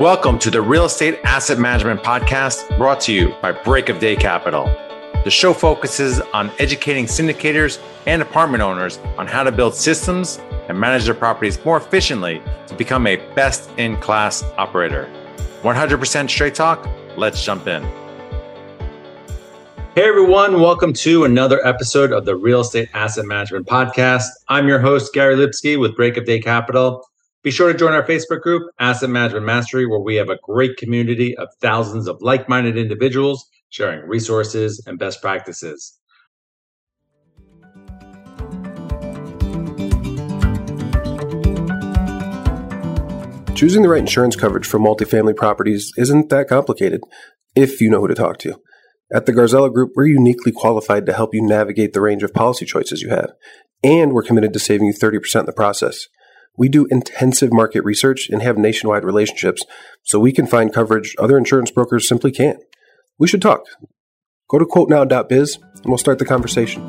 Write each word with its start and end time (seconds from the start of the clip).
Welcome 0.00 0.38
to 0.38 0.50
the 0.50 0.62
Real 0.62 0.86
Estate 0.86 1.18
Asset 1.24 1.58
Management 1.58 2.02
Podcast 2.02 2.74
brought 2.78 3.02
to 3.02 3.12
you 3.12 3.34
by 3.42 3.52
Break 3.52 3.90
of 3.90 3.98
Day 3.98 4.16
Capital. 4.16 4.64
The 5.24 5.30
show 5.30 5.52
focuses 5.52 6.22
on 6.32 6.50
educating 6.58 7.04
syndicators 7.04 7.78
and 8.06 8.22
apartment 8.22 8.62
owners 8.62 8.96
on 9.18 9.26
how 9.26 9.42
to 9.42 9.52
build 9.52 9.74
systems 9.74 10.40
and 10.70 10.80
manage 10.80 11.04
their 11.04 11.12
properties 11.12 11.62
more 11.66 11.76
efficiently 11.76 12.40
to 12.66 12.74
become 12.76 13.06
a 13.06 13.16
best 13.34 13.68
in 13.76 13.98
class 13.98 14.42
operator. 14.56 15.06
100% 15.60 16.30
straight 16.30 16.54
talk. 16.54 16.88
Let's 17.18 17.44
jump 17.44 17.66
in. 17.66 17.82
Hey 19.94 20.08
everyone, 20.08 20.62
welcome 20.62 20.94
to 20.94 21.24
another 21.26 21.60
episode 21.66 22.10
of 22.10 22.24
the 22.24 22.36
Real 22.36 22.60
Estate 22.60 22.88
Asset 22.94 23.26
Management 23.26 23.66
Podcast. 23.66 24.28
I'm 24.48 24.66
your 24.66 24.78
host, 24.78 25.12
Gary 25.12 25.36
Lipsky 25.36 25.76
with 25.76 25.94
Break 25.94 26.16
of 26.16 26.24
Day 26.24 26.40
Capital. 26.40 27.09
Be 27.42 27.50
sure 27.50 27.72
to 27.72 27.78
join 27.78 27.94
our 27.94 28.06
Facebook 28.06 28.42
group, 28.42 28.70
Asset 28.78 29.08
Management 29.08 29.46
Mastery, 29.46 29.86
where 29.86 29.98
we 29.98 30.16
have 30.16 30.28
a 30.28 30.36
great 30.42 30.76
community 30.76 31.34
of 31.38 31.48
thousands 31.62 32.06
of 32.06 32.20
like 32.20 32.50
minded 32.50 32.76
individuals 32.76 33.48
sharing 33.70 34.06
resources 34.06 34.82
and 34.86 34.98
best 34.98 35.22
practices. 35.22 35.98
Choosing 43.54 43.82
the 43.82 43.88
right 43.88 44.00
insurance 44.00 44.36
coverage 44.36 44.66
for 44.66 44.78
multifamily 44.78 45.34
properties 45.34 45.94
isn't 45.96 46.28
that 46.28 46.48
complicated 46.48 47.00
if 47.56 47.80
you 47.80 47.88
know 47.88 48.00
who 48.00 48.08
to 48.08 48.14
talk 48.14 48.36
to. 48.38 48.60
At 49.14 49.24
the 49.24 49.32
Garzella 49.32 49.72
Group, 49.72 49.92
we're 49.96 50.06
uniquely 50.06 50.52
qualified 50.52 51.06
to 51.06 51.14
help 51.14 51.34
you 51.34 51.40
navigate 51.40 51.94
the 51.94 52.02
range 52.02 52.22
of 52.22 52.34
policy 52.34 52.66
choices 52.66 53.00
you 53.00 53.08
have, 53.08 53.32
and 53.82 54.12
we're 54.12 54.22
committed 54.22 54.52
to 54.52 54.58
saving 54.58 54.88
you 54.88 54.92
30% 54.92 55.40
in 55.40 55.46
the 55.46 55.52
process. 55.52 56.06
We 56.60 56.68
do 56.68 56.86
intensive 56.90 57.54
market 57.54 57.82
research 57.84 58.28
and 58.28 58.42
have 58.42 58.58
nationwide 58.58 59.02
relationships, 59.02 59.64
so 60.02 60.20
we 60.20 60.30
can 60.30 60.46
find 60.46 60.70
coverage 60.70 61.16
other 61.18 61.38
insurance 61.38 61.70
brokers 61.70 62.06
simply 62.06 62.30
can't. 62.30 62.58
We 63.18 63.28
should 63.28 63.40
talk. 63.40 63.62
Go 64.46 64.58
to 64.58 64.66
quotenow.biz 64.66 65.56
and 65.56 65.86
we'll 65.86 65.96
start 65.96 66.18
the 66.18 66.26
conversation. 66.26 66.86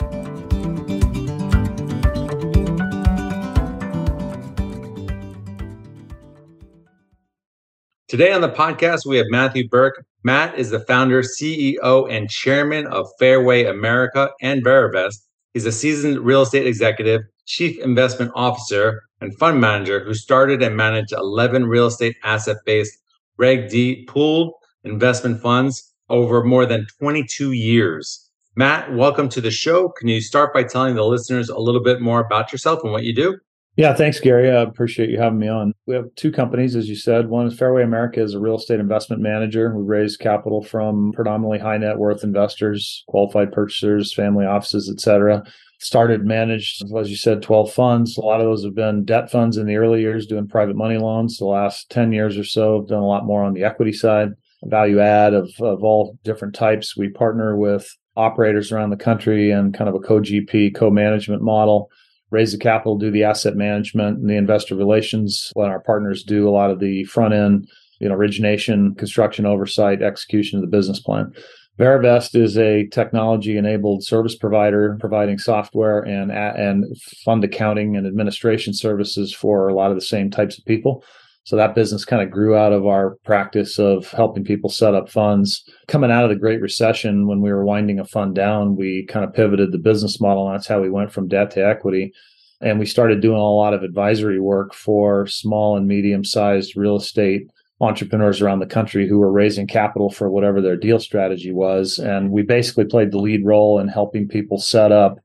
Today 8.10 8.34
on 8.34 8.42
the 8.42 8.50
podcast, 8.50 9.06
we 9.06 9.16
have 9.16 9.28
Matthew 9.30 9.70
Burk. 9.70 10.04
Matt 10.22 10.60
is 10.60 10.72
the 10.72 10.82
founder, 10.82 11.22
CEO, 11.22 12.12
and 12.12 12.30
chairman 12.30 12.88
of 12.88 13.08
Fairway 13.20 13.64
America 13.64 14.32
and 14.42 14.66
Verivest. 14.66 15.20
He's 15.54 15.66
a 15.66 15.72
seasoned 15.72 16.20
real 16.20 16.42
estate 16.42 16.68
executive, 16.68 17.22
chief 17.46 17.80
investment 17.80 18.34
officer, 18.36 19.04
and 19.22 19.38
fund 19.38 19.62
manager 19.62 20.04
who 20.04 20.14
started 20.14 20.62
and 20.62 20.76
managed 20.76 21.14
11 21.14 21.68
real 21.68 21.88
estate 21.88 22.18
asset 22.24 22.58
based 22.66 22.98
Reg 23.38 23.70
D 23.70 24.06
pooled 24.08 24.54
investment 24.84 25.42
funds 25.42 25.94
over 26.10 26.44
more 26.44 26.66
than 26.66 26.88
22 27.00 27.54
years. 27.54 28.28
Matt, 28.56 28.94
welcome 28.94 29.30
to 29.30 29.40
the 29.40 29.52
show. 29.52 29.90
Can 29.90 30.10
you 30.10 30.20
start 30.20 30.54
by 30.54 30.64
telling 30.64 30.96
the 30.96 31.06
listeners 31.06 31.48
a 31.50 31.60
little 31.60 31.82
bit 31.82 32.02
more 32.02 32.20
about 32.20 32.52
yourself 32.52 32.82
and 32.84 32.92
what 32.92 33.04
you 33.04 33.16
do? 33.16 33.38
Yeah, 33.78 33.94
thanks, 33.94 34.20
Gary. 34.20 34.52
I 34.52 34.62
appreciate 34.62 35.10
you 35.10 35.18
having 35.18 35.40
me 35.40 35.48
on. 35.48 35.74
We 35.88 35.96
have 35.96 36.14
two 36.18 36.32
companies, 36.32 36.76
as 36.76 36.90
you 36.90 36.96
said. 36.96 37.30
One 37.30 37.48
is 37.48 37.58
Fairway 37.58 37.84
America 37.84 38.22
is 38.22 38.34
a 38.34 38.40
real 38.40 38.58
estate 38.58 38.82
investment 38.82 39.22
manager. 39.22 39.74
We 39.74 39.84
raise 39.84 40.18
capital 40.18 40.62
from 40.62 41.14
predominantly 41.14 41.60
high 41.60 41.78
net 41.78 41.98
worth 41.98 42.24
investors, 42.24 43.06
qualified 43.08 43.54
purchasers, 43.54 44.14
family 44.14 44.46
offices, 44.46 44.90
et 44.94 45.00
cetera. 45.00 45.44
Started 45.82 46.26
managed, 46.26 46.84
as 46.96 47.10
you 47.10 47.16
said, 47.16 47.42
12 47.42 47.74
funds. 47.74 48.18
A 48.18 48.22
lot 48.22 48.40
of 48.40 48.46
those 48.46 48.64
have 48.64 48.76
been 48.76 49.04
debt 49.04 49.32
funds 49.32 49.58
in 49.58 49.66
the 49.66 49.78
early 49.78 50.02
years 50.02 50.28
doing 50.28 50.48
private 50.48 50.76
money 50.76 50.98
loans. 50.98 51.38
The 51.38 51.46
last 51.46 51.90
10 51.90 52.12
years 52.12 52.38
or 52.38 52.44
so 52.44 52.80
have 52.80 52.88
done 52.88 53.02
a 53.02 53.08
lot 53.08 53.26
more 53.26 53.44
on 53.44 53.54
the 53.54 53.64
equity 53.64 53.94
side, 53.94 54.30
value 54.64 55.00
add 55.00 55.34
of, 55.34 55.50
of 55.60 55.84
all 55.84 56.18
different 56.24 56.54
types. 56.54 56.96
We 56.96 57.10
partner 57.10 57.58
with 57.58 57.90
operators 58.16 58.72
around 58.72 58.92
the 58.92 58.98
country 58.98 59.52
and 59.52 59.74
kind 59.74 59.90
of 59.90 59.96
a 59.96 60.00
co-GP, 60.00 60.76
co-management 60.76 61.42
model 61.42 61.90
raise 62.32 62.54
the 62.54 62.58
capital, 62.58 62.98
do 62.98 63.12
the 63.12 63.24
asset 63.24 63.56
management 63.56 64.18
and 64.18 64.30
the 64.30 64.38
investor 64.38 64.76
relations. 64.76 65.52
Let 65.56 65.70
our 65.70 65.82
partners 65.82 66.24
do 66.24 66.50
a 66.50 66.52
lot 66.52 66.72
of 66.72 66.80
the 66.80 67.04
front 67.04 67.34
end, 67.34 67.70
you 68.00 68.10
know, 68.10 68.16
origination, 68.16 68.96
construction 68.96 69.46
oversight, 69.46 70.02
execution 70.02 70.58
of 70.58 70.62
the 70.62 70.76
business 70.76 71.00
plan. 71.00 71.34
Verivest 71.80 72.36
is 72.36 72.58
a 72.58 72.88
technology 72.88 73.58
enabled 73.58 74.04
service 74.04 74.36
provider 74.36 74.98
providing 75.00 75.38
software 75.38 76.02
and 76.02 76.32
and 76.32 76.86
fund 77.26 77.44
accounting 77.44 77.96
and 77.96 78.06
administration 78.06 78.74
services 78.74 79.34
for 79.34 79.68
a 79.68 79.74
lot 79.74 79.90
of 79.90 79.96
the 79.96 80.02
same 80.02 80.30
types 80.30 80.58
of 80.60 80.66
people. 80.66 81.04
So 81.44 81.56
that 81.56 81.74
business 81.74 82.06
kind 82.06 82.22
of 82.22 82.30
grew 82.30 82.56
out 82.56 82.72
of 82.72 82.86
our 82.86 83.18
practice 83.24 83.80
of 83.80 84.08
helping 84.12 84.44
people 84.44 84.70
set 84.70 84.94
up 84.94 85.10
funds. 85.10 85.68
Coming 85.88 86.12
out 86.12 86.24
of 86.24 86.30
the 86.30 86.36
Great 86.36 86.62
Recession, 86.62 87.26
when 87.26 87.42
we 87.42 87.52
were 87.52 87.66
winding 87.66 88.00
a 88.00 88.06
fund 88.06 88.36
down, 88.36 88.76
we 88.76 89.08
kind 89.08 89.26
of 89.26 89.34
pivoted 89.34 89.72
the 89.72 89.80
business 89.80 90.22
model. 90.22 90.48
And 90.48 90.56
that's 90.56 90.68
how 90.68 90.82
we 90.82 90.90
went 90.92 91.12
from 91.12 91.28
debt 91.28 91.50
to 91.52 91.66
equity. 91.66 92.14
And 92.62 92.78
we 92.78 92.86
started 92.86 93.22
doing 93.22 93.40
a 93.40 93.56
lot 93.56 93.74
of 93.74 93.82
advisory 93.82 94.40
work 94.40 94.76
for 94.76 95.26
small 95.26 95.78
and 95.78 95.88
medium 95.88 96.24
sized 96.24 96.78
real 96.78 96.96
estate 96.96 97.50
entrepreneurs 97.82 98.42
around 98.42 98.60
the 98.60 98.66
country 98.68 99.08
who 99.08 99.18
were 99.18 99.32
raising 99.32 99.66
capital 99.68 100.10
for 100.10 100.30
whatever 100.30 100.62
their 100.62 100.78
deal 100.78 101.00
strategy 101.00 101.52
was. 101.52 101.98
And 101.98 102.32
we 102.32 102.44
basically 102.44 102.86
played 102.86 103.12
the 103.12 103.18
lead 103.18 103.44
role 103.44 103.80
in 103.80 103.88
helping 103.88 104.28
people 104.28 104.60
set 104.60 104.92
up 104.92 105.20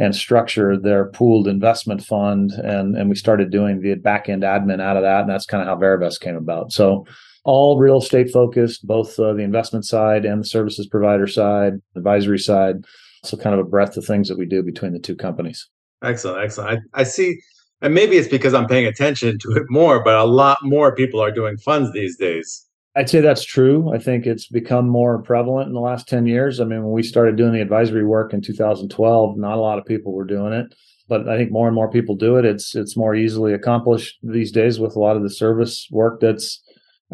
and 0.00 0.14
structure 0.14 0.78
their 0.78 1.06
pooled 1.10 1.46
investment 1.46 2.02
fund. 2.02 2.52
And, 2.52 2.96
and 2.96 3.10
we 3.10 3.14
started 3.14 3.50
doing 3.50 3.80
the 3.80 3.94
back 3.94 4.28
end 4.28 4.42
admin 4.42 4.80
out 4.80 4.96
of 4.96 5.02
that. 5.02 5.20
And 5.20 5.30
that's 5.30 5.44
kind 5.44 5.62
of 5.62 5.68
how 5.68 5.76
Verivest 5.76 6.20
came 6.20 6.36
about. 6.36 6.72
So 6.72 7.04
all 7.44 7.78
real 7.78 7.98
estate 7.98 8.30
focused, 8.30 8.86
both 8.86 9.18
uh, 9.18 9.34
the 9.34 9.42
investment 9.42 9.84
side 9.84 10.24
and 10.24 10.42
the 10.42 10.46
services 10.46 10.86
provider 10.86 11.26
side, 11.26 11.74
advisory 11.94 12.38
side. 12.38 12.76
So 13.24 13.36
kind 13.36 13.54
of 13.54 13.60
a 13.60 13.68
breadth 13.68 13.96
of 13.96 14.04
things 14.04 14.28
that 14.28 14.38
we 14.38 14.46
do 14.46 14.62
between 14.62 14.92
the 14.92 14.98
two 14.98 15.16
companies. 15.16 15.68
Excellent. 16.02 16.42
Excellent. 16.42 16.80
I, 16.94 17.00
I 17.00 17.02
see. 17.02 17.38
And 17.80 17.94
maybe 17.94 18.16
it's 18.16 18.28
because 18.28 18.54
I'm 18.54 18.66
paying 18.66 18.86
attention 18.86 19.38
to 19.38 19.52
it 19.52 19.64
more, 19.68 20.02
but 20.02 20.16
a 20.16 20.24
lot 20.24 20.58
more 20.62 20.94
people 20.94 21.20
are 21.22 21.30
doing 21.30 21.56
funds 21.58 21.92
these 21.92 22.16
days. 22.16 22.66
I'd 22.96 23.08
say 23.08 23.20
that's 23.20 23.44
true. 23.44 23.92
I 23.94 23.98
think 23.98 24.26
it's 24.26 24.48
become 24.48 24.88
more 24.88 25.22
prevalent 25.22 25.68
in 25.68 25.74
the 25.74 25.80
last 25.80 26.08
10 26.08 26.26
years. 26.26 26.58
I 26.58 26.64
mean, 26.64 26.82
when 26.82 26.92
we 26.92 27.04
started 27.04 27.36
doing 27.36 27.52
the 27.52 27.60
advisory 27.60 28.04
work 28.04 28.32
in 28.32 28.40
2012, 28.40 29.36
not 29.36 29.56
a 29.56 29.60
lot 29.60 29.78
of 29.78 29.84
people 29.84 30.12
were 30.12 30.24
doing 30.24 30.52
it, 30.52 30.74
but 31.06 31.28
I 31.28 31.36
think 31.36 31.52
more 31.52 31.68
and 31.68 31.74
more 31.76 31.90
people 31.90 32.16
do 32.16 32.36
it. 32.36 32.44
It's 32.44 32.74
it's 32.74 32.96
more 32.96 33.14
easily 33.14 33.52
accomplished 33.52 34.18
these 34.22 34.50
days 34.50 34.80
with 34.80 34.96
a 34.96 34.98
lot 34.98 35.16
of 35.16 35.22
the 35.22 35.30
service 35.30 35.86
work 35.92 36.20
that's 36.20 36.60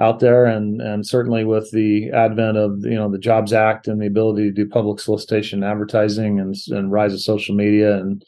out 0.00 0.20
there 0.20 0.46
and 0.46 0.80
and 0.80 1.06
certainly 1.06 1.44
with 1.44 1.70
the 1.70 2.10
advent 2.12 2.56
of 2.56 2.78
you 2.84 2.96
know 2.96 3.10
the 3.10 3.18
Jobs 3.18 3.52
Act 3.52 3.86
and 3.86 4.00
the 4.00 4.06
ability 4.06 4.44
to 4.44 4.52
do 4.52 4.66
public 4.66 5.00
solicitation 5.00 5.62
advertising 5.62 6.40
and 6.40 6.54
and 6.70 6.90
rise 6.90 7.12
of 7.12 7.20
social 7.20 7.54
media 7.54 7.96
and 7.98 8.24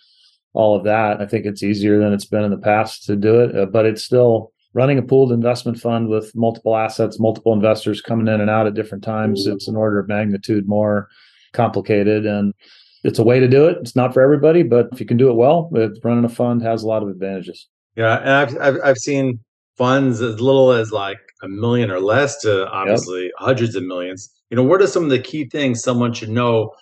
all 0.57 0.77
of 0.77 0.85
that. 0.85 1.21
I 1.21 1.27
think 1.27 1.45
it's 1.45 1.63
easier 1.63 1.99
than 1.99 2.13
it's 2.13 2.25
been 2.25 2.45
in 2.45 2.51
the 2.51 2.59
past 2.59 3.05
to 3.05 3.15
do 3.15 3.41
it, 3.41 3.57
uh, 3.57 3.67
but 3.67 3.87
it's 3.87 4.03
still 4.03 4.53
running 4.73 4.99
a 4.99 5.03
pooled 5.03 5.33
investment 5.33 5.79
fund 5.79 6.09
with 6.09 6.35
multiple 6.35 6.77
assets, 6.77 7.21
multiple 7.21 7.53
investors 7.53 8.01
coming 8.01 8.29
in 8.29 8.41
and 8.41 8.51
out 8.51 8.67
at 8.67 8.75
different 8.75 9.03
times, 9.03 9.47
it's 9.47 9.69
an 9.69 9.77
order 9.77 9.99
of 9.99 10.09
magnitude 10.09 10.69
more 10.69 11.09
complicated. 11.55 12.27
And 12.27 12.53
it's 13.03 13.19
a 13.19 13.23
way 13.23 13.41
to 13.41 13.49
do 13.49 13.67
it. 13.67 13.79
It's 13.81 13.97
not 13.97 14.13
for 14.13 14.21
everybody, 14.21 14.63
but 14.63 14.89
if 14.93 15.01
you 15.01 15.07
can 15.07 15.17
do 15.17 15.31
it 15.31 15.35
well, 15.35 15.71
running 16.03 16.25
a 16.25 16.29
fund 16.29 16.63
has 16.63 16.83
a 16.83 16.87
lot 16.87 17.03
of 17.03 17.09
advantages. 17.09 17.69
Yeah, 17.97 18.19
and 18.19 18.31
I've 18.31 18.59
I've, 18.59 18.81
I've 18.85 18.99
seen 18.99 19.41
funds 19.79 20.21
as 20.21 20.41
little 20.41 20.73
as 20.73 20.93
like 20.93 21.19
a 21.43 21.49
million 21.49 21.91
or 21.91 22.01
less 22.01 22.41
to 22.43 22.69
obviously 22.69 23.25
yep. 23.25 23.33
hundreds 23.39 23.75
of 23.77 23.85
millions. 23.85 24.31
You 24.51 24.57
know, 24.57 24.63
what 24.63 24.83
are 24.83 24.87
some 24.87 25.05
of 25.05 25.11
the 25.11 25.19
key 25.19 25.49
things 25.49 25.83
someone 25.83 26.13
should 26.13 26.29
know 26.29 26.73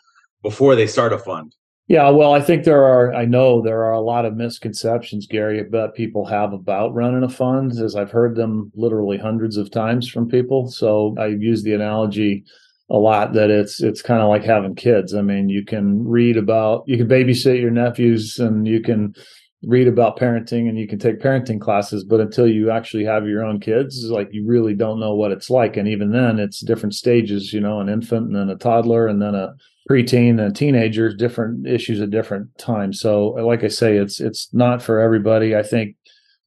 before 0.43 0.75
they 0.75 0.87
start 0.87 1.13
a 1.13 1.19
fund? 1.19 1.55
Yeah, 1.87 2.09
well, 2.09 2.33
I 2.33 2.41
think 2.41 2.65
there 2.65 2.83
are, 2.83 3.13
I 3.13 3.27
know 3.27 3.61
there 3.61 3.85
are 3.85 3.93
a 3.93 4.01
lot 4.01 4.25
of 4.25 4.37
misconceptions, 4.37 5.27
Gary, 5.27 5.63
that 5.71 5.95
people 5.95 6.25
have 6.25 6.55
about 6.55 6.95
running 6.95 7.23
a 7.23 7.29
fund, 7.29 7.73
as 7.73 7.95
I've 7.95 8.11
heard 8.11 8.37
them 8.37 8.73
literally 8.75 9.19
hundreds 9.19 9.59
of 9.59 9.71
times 9.71 10.09
from 10.09 10.27
people. 10.27 10.69
So 10.69 11.15
I 11.19 11.27
use 11.27 11.63
the 11.63 11.75
analogy 11.75 12.45
a 12.91 12.97
lot 12.97 13.33
that 13.33 13.51
it's 13.51 13.83
it's 13.83 14.03
kind 14.03 14.23
of 14.23 14.29
like 14.29 14.45
having 14.45 14.75
kids. 14.75 15.15
I 15.15 15.23
mean, 15.23 15.49
you 15.49 15.65
can 15.65 16.07
read 16.07 16.37
about 16.37 16.85
you 16.87 16.97
can 16.97 17.09
babysit 17.09 17.61
your 17.61 17.71
nephews 17.71 18.39
and 18.39 18.67
you 18.67 18.81
can 18.81 19.15
read 19.63 19.89
about 19.89 20.19
parenting 20.19 20.69
and 20.69 20.79
you 20.79 20.87
can 20.87 20.99
take 20.99 21.21
parenting 21.21 21.61
classes, 21.61 22.05
but 22.05 22.21
until 22.21 22.47
you 22.47 22.71
actually 22.71 23.05
have 23.05 23.27
your 23.27 23.43
own 23.43 23.59
kids, 23.61 24.05
like 24.11 24.29
you 24.33 24.47
really 24.47 24.75
don't 24.75 25.01
know 25.01 25.15
what 25.15 25.33
it's 25.33 25.49
like. 25.49 25.77
And 25.77 25.89
even 25.89 26.13
then 26.13 26.39
it's 26.39 26.61
different 26.61 26.95
stages, 26.95 27.53
you 27.53 27.61
know, 27.61 27.81
an 27.81 27.89
infant 27.89 28.27
and 28.27 28.37
then 28.37 28.51
a 28.51 28.57
toddler 28.57 29.07
and 29.07 29.21
then 29.21 29.35
a 29.35 29.55
preteen 29.89 30.41
and 30.41 30.55
teenagers, 30.55 31.15
different 31.15 31.67
issues 31.67 32.01
at 32.01 32.11
different 32.11 32.57
times. 32.59 33.01
So, 33.01 33.29
like 33.29 33.65
I 33.65 33.69
say, 33.69 33.97
it's 33.97 34.21
it's 34.21 34.49
not 34.53 34.83
for 34.83 35.01
everybody. 35.01 35.55
I 35.55 35.63
think, 35.63 35.97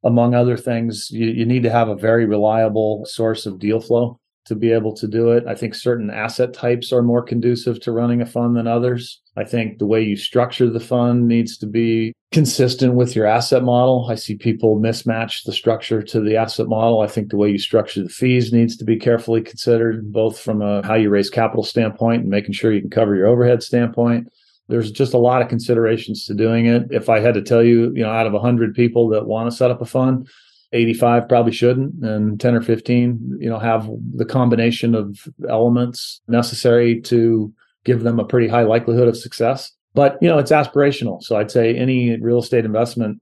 among 0.04 0.34
other 0.34 0.58
things, 0.58 1.10
you, 1.12 1.28
you 1.28 1.46
need 1.46 1.64
to 1.64 1.70
have 1.70 1.90
a 1.90 1.96
very 1.96 2.26
reliable 2.26 3.06
source 3.06 3.46
of 3.46 3.60
deal 3.60 3.80
flow 3.80 4.20
to 4.48 4.56
be 4.56 4.72
able 4.72 4.94
to 4.96 5.08
do 5.08 5.32
it. 5.32 5.46
I 5.48 5.56
think 5.56 5.76
certain 5.76 6.10
asset 6.10 6.54
types 6.54 6.92
are 6.92 7.02
more 7.02 7.24
conducive 7.24 7.80
to 7.82 7.92
running 7.92 8.22
a 8.22 8.26
fund 8.26 8.56
than 8.56 8.68
others. 8.68 9.22
I 9.36 9.44
think 9.44 9.78
the 9.78 9.86
way 9.86 10.02
you 10.02 10.16
structure 10.16 10.70
the 10.70 10.80
fund 10.80 11.28
needs 11.28 11.58
to 11.60 11.68
be 11.68 12.14
consistent 12.32 12.96
with 12.96 13.16
your 13.16 13.26
asset 13.26 13.64
model. 13.64 14.08
I 14.10 14.16
see 14.16 14.36
people 14.36 14.80
mismatch 14.80 15.44
the 15.46 15.54
structure 15.54 16.02
to 16.02 16.20
the 16.20 16.36
asset 16.36 16.68
model. 16.68 17.02
I 17.02 17.08
think 17.08 17.30
the 17.30 17.38
way 17.38 17.50
you 17.50 17.60
structure 17.60 18.04
the 18.04 18.10
fees 18.10 18.52
needs 18.52 18.76
to 18.78 18.86
be 18.86 18.98
carefully 18.98 19.42
considered, 19.42 20.12
both 20.12 20.40
from 20.40 20.62
a 20.62 20.86
how 20.86 20.96
you 20.96 21.10
raise 21.10 21.30
capital 21.30 21.64
standpoint 21.64 22.22
and 22.22 22.30
making 22.30 22.54
sure 22.54 22.74
you 22.74 22.82
can 22.82 22.90
cover 22.90 23.16
your 23.16 23.28
overhead 23.28 23.64
standpoint. 23.64 24.28
There's 24.70 24.92
just 24.92 25.14
a 25.14 25.20
lot 25.20 25.42
of 25.42 25.48
considerations 25.48 26.26
to 26.26 26.34
doing 26.34 26.66
it. 26.66 26.88
If 26.90 27.08
I 27.08 27.20
had 27.20 27.36
to 27.36 27.42
tell 27.42 27.64
you, 27.64 27.92
you 27.96 28.04
know, 28.04 28.12
out 28.12 28.28
of 28.28 28.34
100 28.34 28.74
people 28.74 29.08
that 29.10 29.28
want 29.28 29.50
to 29.50 29.56
set 29.56 29.72
up 29.72 29.82
a 29.82 29.86
fund, 29.86 30.28
85 30.74 31.30
probably 31.30 31.52
shouldn't 31.52 32.04
and 32.04 32.40
10 32.40 32.56
or 32.56 32.62
15 32.62 33.38
you 33.40 33.50
know 33.50 33.60
have 33.60 33.90
the 34.14 34.26
combination 34.26 34.96
of 34.96 35.28
elements 35.50 36.22
necessary 36.28 37.00
to 37.02 37.54
give 37.86 38.04
them 38.04 38.20
a 38.20 38.26
pretty 38.26 38.48
high 38.48 38.64
likelihood 38.64 39.08
of 39.08 39.18
success. 39.18 39.72
But 39.94 40.18
you 40.22 40.28
know 40.28 40.38
it's 40.38 40.52
aspirational. 40.52 41.24
So 41.24 41.38
i'd 41.38 41.52
say 41.52 41.76
any 41.76 42.20
real 42.20 42.40
estate 42.40 42.66
investment 42.66 43.22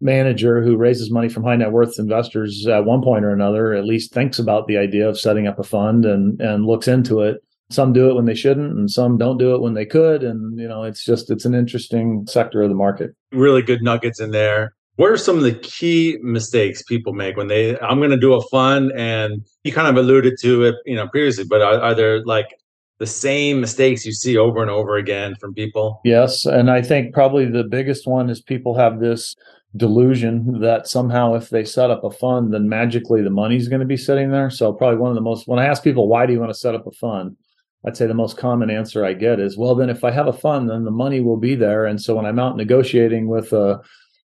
manager 0.00 0.62
who 0.62 0.76
raises 0.76 1.10
money 1.10 1.28
from 1.28 1.44
high 1.44 1.56
net 1.56 1.72
worth 1.72 1.98
investors 1.98 2.66
at 2.66 2.84
one 2.84 3.02
point 3.02 3.24
or 3.24 3.30
another 3.30 3.72
at 3.72 3.84
least 3.84 4.12
thinks 4.12 4.38
about 4.38 4.66
the 4.66 4.76
idea 4.76 5.08
of 5.08 5.18
setting 5.18 5.46
up 5.46 5.58
a 5.58 5.64
fund 5.64 6.04
and 6.04 6.40
and 6.40 6.66
looks 6.66 6.88
into 6.88 7.20
it. 7.20 7.42
Some 7.70 7.94
do 7.94 8.10
it 8.10 8.14
when 8.14 8.26
they 8.26 8.34
shouldn't 8.34 8.76
and 8.76 8.90
some 8.90 9.16
don't 9.16 9.38
do 9.38 9.54
it 9.54 9.62
when 9.62 9.72
they 9.72 9.86
could 9.86 10.22
and 10.22 10.58
you 10.60 10.68
know 10.68 10.82
it's 10.82 11.04
just 11.04 11.30
it's 11.30 11.46
an 11.46 11.54
interesting 11.54 12.26
sector 12.26 12.60
of 12.60 12.68
the 12.68 12.74
market. 12.74 13.12
Really 13.32 13.62
good 13.62 13.82
nuggets 13.82 14.20
in 14.20 14.30
there 14.30 14.74
what 14.96 15.10
are 15.10 15.16
some 15.16 15.36
of 15.36 15.42
the 15.42 15.54
key 15.54 16.18
mistakes 16.22 16.82
people 16.82 17.12
make 17.12 17.36
when 17.36 17.48
they 17.48 17.78
i'm 17.80 17.98
going 17.98 18.10
to 18.10 18.16
do 18.16 18.34
a 18.34 18.42
fund 18.48 18.92
and 18.96 19.44
you 19.64 19.72
kind 19.72 19.88
of 19.88 19.96
alluded 20.02 20.34
to 20.40 20.64
it 20.64 20.74
you 20.84 20.96
know 20.96 21.08
previously 21.08 21.44
but 21.44 21.60
are, 21.60 21.80
are 21.80 21.94
there 21.94 22.24
like 22.24 22.48
the 22.98 23.06
same 23.06 23.60
mistakes 23.60 24.06
you 24.06 24.12
see 24.12 24.36
over 24.36 24.62
and 24.62 24.70
over 24.70 24.96
again 24.96 25.34
from 25.40 25.52
people? 25.54 26.00
Yes 26.04 26.46
and 26.46 26.70
i 26.70 26.82
think 26.82 27.14
probably 27.14 27.46
the 27.46 27.64
biggest 27.64 28.06
one 28.06 28.30
is 28.30 28.40
people 28.40 28.76
have 28.76 29.00
this 29.00 29.34
delusion 29.76 30.60
that 30.60 30.86
somehow 30.86 31.34
if 31.34 31.48
they 31.48 31.64
set 31.64 31.90
up 31.90 32.04
a 32.04 32.10
fund 32.10 32.52
then 32.52 32.68
magically 32.68 33.22
the 33.22 33.30
money's 33.30 33.68
going 33.68 33.80
to 33.80 33.86
be 33.86 33.96
sitting 33.96 34.30
there. 34.30 34.50
So 34.50 34.72
probably 34.72 34.98
one 34.98 35.10
of 35.10 35.14
the 35.14 35.22
most 35.22 35.48
when 35.48 35.58
i 35.58 35.66
ask 35.66 35.82
people 35.82 36.08
why 36.08 36.26
do 36.26 36.32
you 36.32 36.40
want 36.40 36.52
to 36.52 36.58
set 36.58 36.74
up 36.74 36.86
a 36.86 36.92
fund? 36.92 37.36
I'd 37.84 37.96
say 37.96 38.06
the 38.06 38.14
most 38.14 38.36
common 38.36 38.70
answer 38.70 39.04
I 39.04 39.12
get 39.12 39.40
is, 39.40 39.58
well, 39.58 39.74
then 39.74 39.90
if 39.90 40.04
I 40.04 40.12
have 40.12 40.28
a 40.28 40.32
fund, 40.32 40.70
then 40.70 40.84
the 40.84 40.92
money 40.92 41.20
will 41.20 41.36
be 41.36 41.56
there. 41.56 41.84
And 41.84 42.00
so 42.00 42.14
when 42.14 42.26
I'm 42.26 42.38
out 42.38 42.56
negotiating 42.56 43.26
with 43.26 43.52
a 43.52 43.80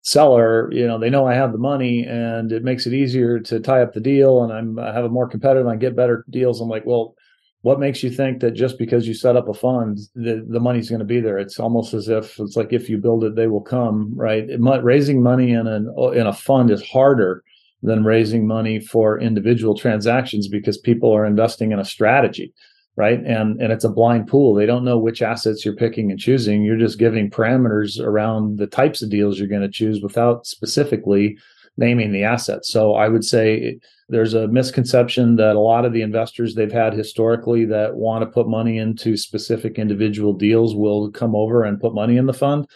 seller, 0.06 0.73
you 0.73 0.87
know, 0.87 1.00
they 1.00 1.11
know 1.11 1.26
I 1.26 1.35
have 1.35 1.50
the 1.50 1.58
money 1.58 2.05
and 2.05 2.53
it 2.53 2.62
makes 2.62 2.87
it 2.87 2.94
easier 2.94 3.41
to 3.41 3.58
tie 3.58 3.82
up 3.82 3.93
the 3.93 4.00
deal 4.00 4.44
and 4.44 4.53
I'm 4.53 4.79
I 4.79 4.93
have 4.93 5.05
a 5.05 5.08
more 5.08 5.29
competitive, 5.29 5.67
I 5.67 5.75
get 5.75 5.97
better 5.97 6.25
deals. 6.31 6.61
I'm 6.61 6.69
like, 6.69 6.87
well, 6.87 7.17
what 7.62 7.81
makes 7.81 8.05
you 8.05 8.11
think 8.11 8.41
that 8.41 8.53
just 8.53 8.79
because 8.79 9.08
you 9.08 9.14
set 9.14 9.35
up 9.35 9.49
a 9.49 9.55
fund, 9.55 9.99
the, 10.14 10.47
the 10.49 10.61
money's 10.61 10.88
going 10.88 11.00
to 11.00 11.05
be 11.05 11.19
there? 11.19 11.38
It's 11.38 11.58
almost 11.58 11.93
as 11.93 12.08
if 12.08 12.38
it's 12.38 12.55
like 12.55 12.73
if 12.73 12.88
you 12.88 12.99
build 12.99 13.25
it, 13.25 13.35
they 13.35 13.49
will 13.49 13.61
come, 13.61 14.12
right? 14.14 14.49
It, 14.49 14.61
raising 14.85 15.25
money 15.25 15.50
in 15.50 15.67
an 15.67 15.93
in 16.14 16.29
a 16.29 16.32
fund 16.32 16.70
is 16.70 16.88
harder 16.88 17.43
than 17.82 18.05
raising 18.05 18.47
money 18.47 18.79
for 18.79 19.20
individual 19.20 19.76
transactions 19.76 20.47
because 20.47 20.79
people 20.79 21.12
are 21.12 21.26
investing 21.26 21.73
in 21.73 21.81
a 21.81 21.85
strategy 21.85 22.55
right? 22.97 23.21
And 23.25 23.61
and 23.61 23.73
it's 23.73 23.85
a 23.85 23.91
blind 23.91 24.27
pool. 24.27 24.55
They 24.55 24.67
don't 24.67 24.85
know 24.85 24.99
which 24.99 25.23
assets 25.23 25.65
you're 25.65 25.77
picking 25.77 26.11
and 26.11 26.19
choosing. 26.19 26.65
You're 26.65 26.79
just 26.79 26.99
giving 26.99 27.31
parameters 27.31 28.01
around 28.01 28.59
the 28.59 28.67
types 28.67 29.03
of 29.03 29.11
deals 29.11 29.39
you're 29.39 29.49
going 29.49 29.63
to 29.63 29.69
choose 29.69 30.03
without 30.03 30.47
specifically 30.47 31.39
naming 31.77 32.13
the 32.13 32.25
assets. 32.25 32.71
So 32.71 32.95
i 32.95 33.09
would 33.09 33.25
say 33.25 33.79
there's 34.09 34.35
a 34.35 34.49
misconception 34.49 35.37
that 35.37 35.57
a 35.57 35.61
lot 35.61 35.85
of 35.85 35.93
the 35.93 36.03
investors 36.03 36.55
they've 36.55 36.73
had 36.73 36.95
historically 36.95 37.65
that 37.67 37.97
want 37.97 38.23
to 38.23 38.27
put 38.27 38.49
money 38.49 38.79
into 38.79 39.17
specific 39.17 39.79
individual 39.79 40.33
deals 40.33 40.75
will 40.75 41.11
come 41.11 41.35
over 41.35 41.65
and 41.65 41.81
put 41.81 41.95
money 41.95 42.17
in 42.17 42.27
the 42.27 42.33
fund. 42.33 42.67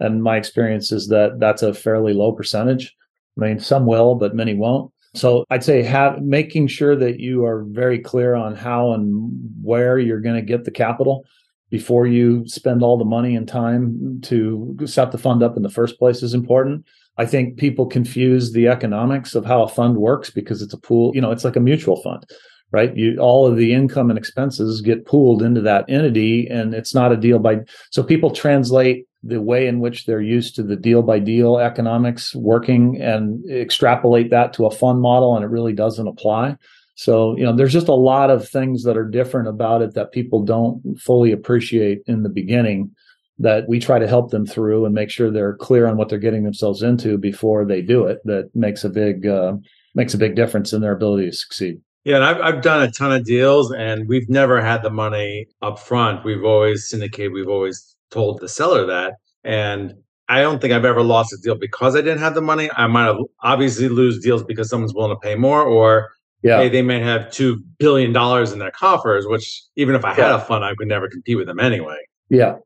And 0.00 0.22
my 0.22 0.36
experience 0.36 0.90
is 0.90 1.08
that 1.08 1.38
that's 1.38 1.62
a 1.62 1.72
fairly 1.72 2.12
low 2.12 2.32
percentage. 2.32 2.94
I 3.38 3.46
mean 3.46 3.60
some 3.60 3.86
will 3.86 4.16
but 4.16 4.34
many 4.34 4.54
won't 4.54 4.91
so 5.14 5.44
I'd 5.50 5.64
say 5.64 5.82
have 5.82 6.22
making 6.22 6.68
sure 6.68 6.96
that 6.96 7.20
you 7.20 7.44
are 7.44 7.64
very 7.68 7.98
clear 7.98 8.34
on 8.34 8.54
how 8.54 8.92
and 8.92 9.30
where 9.62 9.98
you're 9.98 10.20
going 10.20 10.36
to 10.36 10.42
get 10.42 10.64
the 10.64 10.70
capital 10.70 11.24
before 11.70 12.06
you 12.06 12.46
spend 12.46 12.82
all 12.82 12.98
the 12.98 13.04
money 13.04 13.34
and 13.34 13.46
time 13.46 14.20
to 14.22 14.76
set 14.84 15.12
the 15.12 15.18
fund 15.18 15.42
up 15.42 15.56
in 15.56 15.62
the 15.62 15.70
first 15.70 15.98
place 15.98 16.22
is 16.22 16.34
important. 16.34 16.84
I 17.18 17.26
think 17.26 17.58
people 17.58 17.86
confuse 17.86 18.52
the 18.52 18.68
economics 18.68 19.34
of 19.34 19.44
how 19.44 19.62
a 19.62 19.68
fund 19.68 19.96
works 19.96 20.30
because 20.30 20.62
it's 20.62 20.74
a 20.74 20.78
pool, 20.78 21.12
you 21.14 21.20
know, 21.20 21.30
it's 21.30 21.44
like 21.44 21.56
a 21.56 21.60
mutual 21.60 22.00
fund, 22.02 22.24
right? 22.72 22.94
You 22.96 23.18
all 23.18 23.46
of 23.46 23.56
the 23.56 23.74
income 23.74 24.08
and 24.08 24.18
expenses 24.18 24.80
get 24.80 25.06
pooled 25.06 25.42
into 25.42 25.60
that 25.62 25.84
entity 25.88 26.46
and 26.46 26.74
it's 26.74 26.94
not 26.94 27.12
a 27.12 27.16
deal 27.16 27.38
by 27.38 27.60
so 27.90 28.02
people 28.02 28.30
translate 28.30 29.06
the 29.22 29.40
way 29.40 29.66
in 29.66 29.80
which 29.80 30.06
they're 30.06 30.20
used 30.20 30.54
to 30.56 30.62
the 30.62 30.76
deal 30.76 31.02
by 31.02 31.18
deal 31.18 31.58
economics 31.58 32.34
working 32.34 33.00
and 33.00 33.48
extrapolate 33.50 34.30
that 34.30 34.52
to 34.52 34.66
a 34.66 34.70
fund 34.70 35.00
model 35.00 35.36
and 35.36 35.44
it 35.44 35.48
really 35.48 35.72
doesn't 35.72 36.08
apply 36.08 36.56
so 36.94 37.36
you 37.36 37.44
know 37.44 37.54
there's 37.54 37.72
just 37.72 37.88
a 37.88 37.94
lot 37.94 38.30
of 38.30 38.48
things 38.48 38.82
that 38.84 38.96
are 38.96 39.08
different 39.08 39.48
about 39.48 39.82
it 39.82 39.94
that 39.94 40.12
people 40.12 40.42
don't 40.44 40.82
fully 40.98 41.32
appreciate 41.32 41.98
in 42.06 42.22
the 42.22 42.28
beginning 42.28 42.90
that 43.38 43.64
we 43.68 43.78
try 43.78 43.98
to 43.98 44.08
help 44.08 44.30
them 44.30 44.46
through 44.46 44.84
and 44.84 44.94
make 44.94 45.10
sure 45.10 45.30
they're 45.30 45.56
clear 45.56 45.86
on 45.86 45.96
what 45.96 46.08
they're 46.08 46.18
getting 46.18 46.44
themselves 46.44 46.82
into 46.82 47.16
before 47.16 47.64
they 47.64 47.80
do 47.80 48.04
it 48.04 48.18
that 48.24 48.50
makes 48.54 48.84
a 48.84 48.90
big 48.90 49.26
uh, 49.26 49.54
makes 49.94 50.14
a 50.14 50.18
big 50.18 50.34
difference 50.34 50.72
in 50.72 50.80
their 50.80 50.92
ability 50.92 51.26
to 51.26 51.36
succeed 51.36 51.80
yeah, 52.04 52.16
and 52.16 52.24
I've, 52.24 52.40
I've 52.40 52.62
done 52.62 52.82
a 52.82 52.90
ton 52.90 53.12
of 53.12 53.24
deals, 53.24 53.72
and 53.72 54.08
we've 54.08 54.28
never 54.28 54.60
had 54.60 54.82
the 54.82 54.90
money 54.90 55.46
up 55.62 55.78
front. 55.78 56.24
We've 56.24 56.44
always 56.44 56.88
syndicated. 56.88 57.32
We've 57.32 57.48
always 57.48 57.91
told 58.12 58.40
the 58.40 58.48
seller 58.48 58.86
that. 58.86 59.14
And 59.42 59.94
I 60.28 60.40
don't 60.40 60.60
think 60.60 60.72
I've 60.72 60.84
ever 60.84 61.02
lost 61.02 61.32
a 61.32 61.36
deal 61.42 61.56
because 61.56 61.96
I 61.96 62.00
didn't 62.00 62.20
have 62.20 62.34
the 62.34 62.40
money. 62.40 62.70
I 62.76 62.86
might 62.86 63.06
have 63.06 63.18
obviously 63.42 63.88
lose 63.88 64.20
deals 64.20 64.44
because 64.44 64.68
someone's 64.68 64.94
willing 64.94 65.14
to 65.14 65.20
pay 65.20 65.34
more, 65.34 65.62
or 65.62 66.12
yeah. 66.42 66.58
hey, 66.58 66.68
they 66.68 66.82
may 66.82 67.00
have 67.00 67.30
two 67.30 67.62
billion 67.78 68.12
dollars 68.12 68.52
in 68.52 68.58
their 68.58 68.70
coffers, 68.70 69.26
which 69.26 69.62
even 69.76 69.94
if 69.94 70.04
I 70.04 70.10
had 70.14 70.28
yeah. 70.28 70.36
a 70.36 70.40
fund, 70.40 70.64
I 70.64 70.74
could 70.74 70.88
never 70.88 71.08
compete 71.08 71.36
with 71.36 71.46
them 71.46 71.60
anyway. 71.60 71.98
Yeah. 72.28 72.56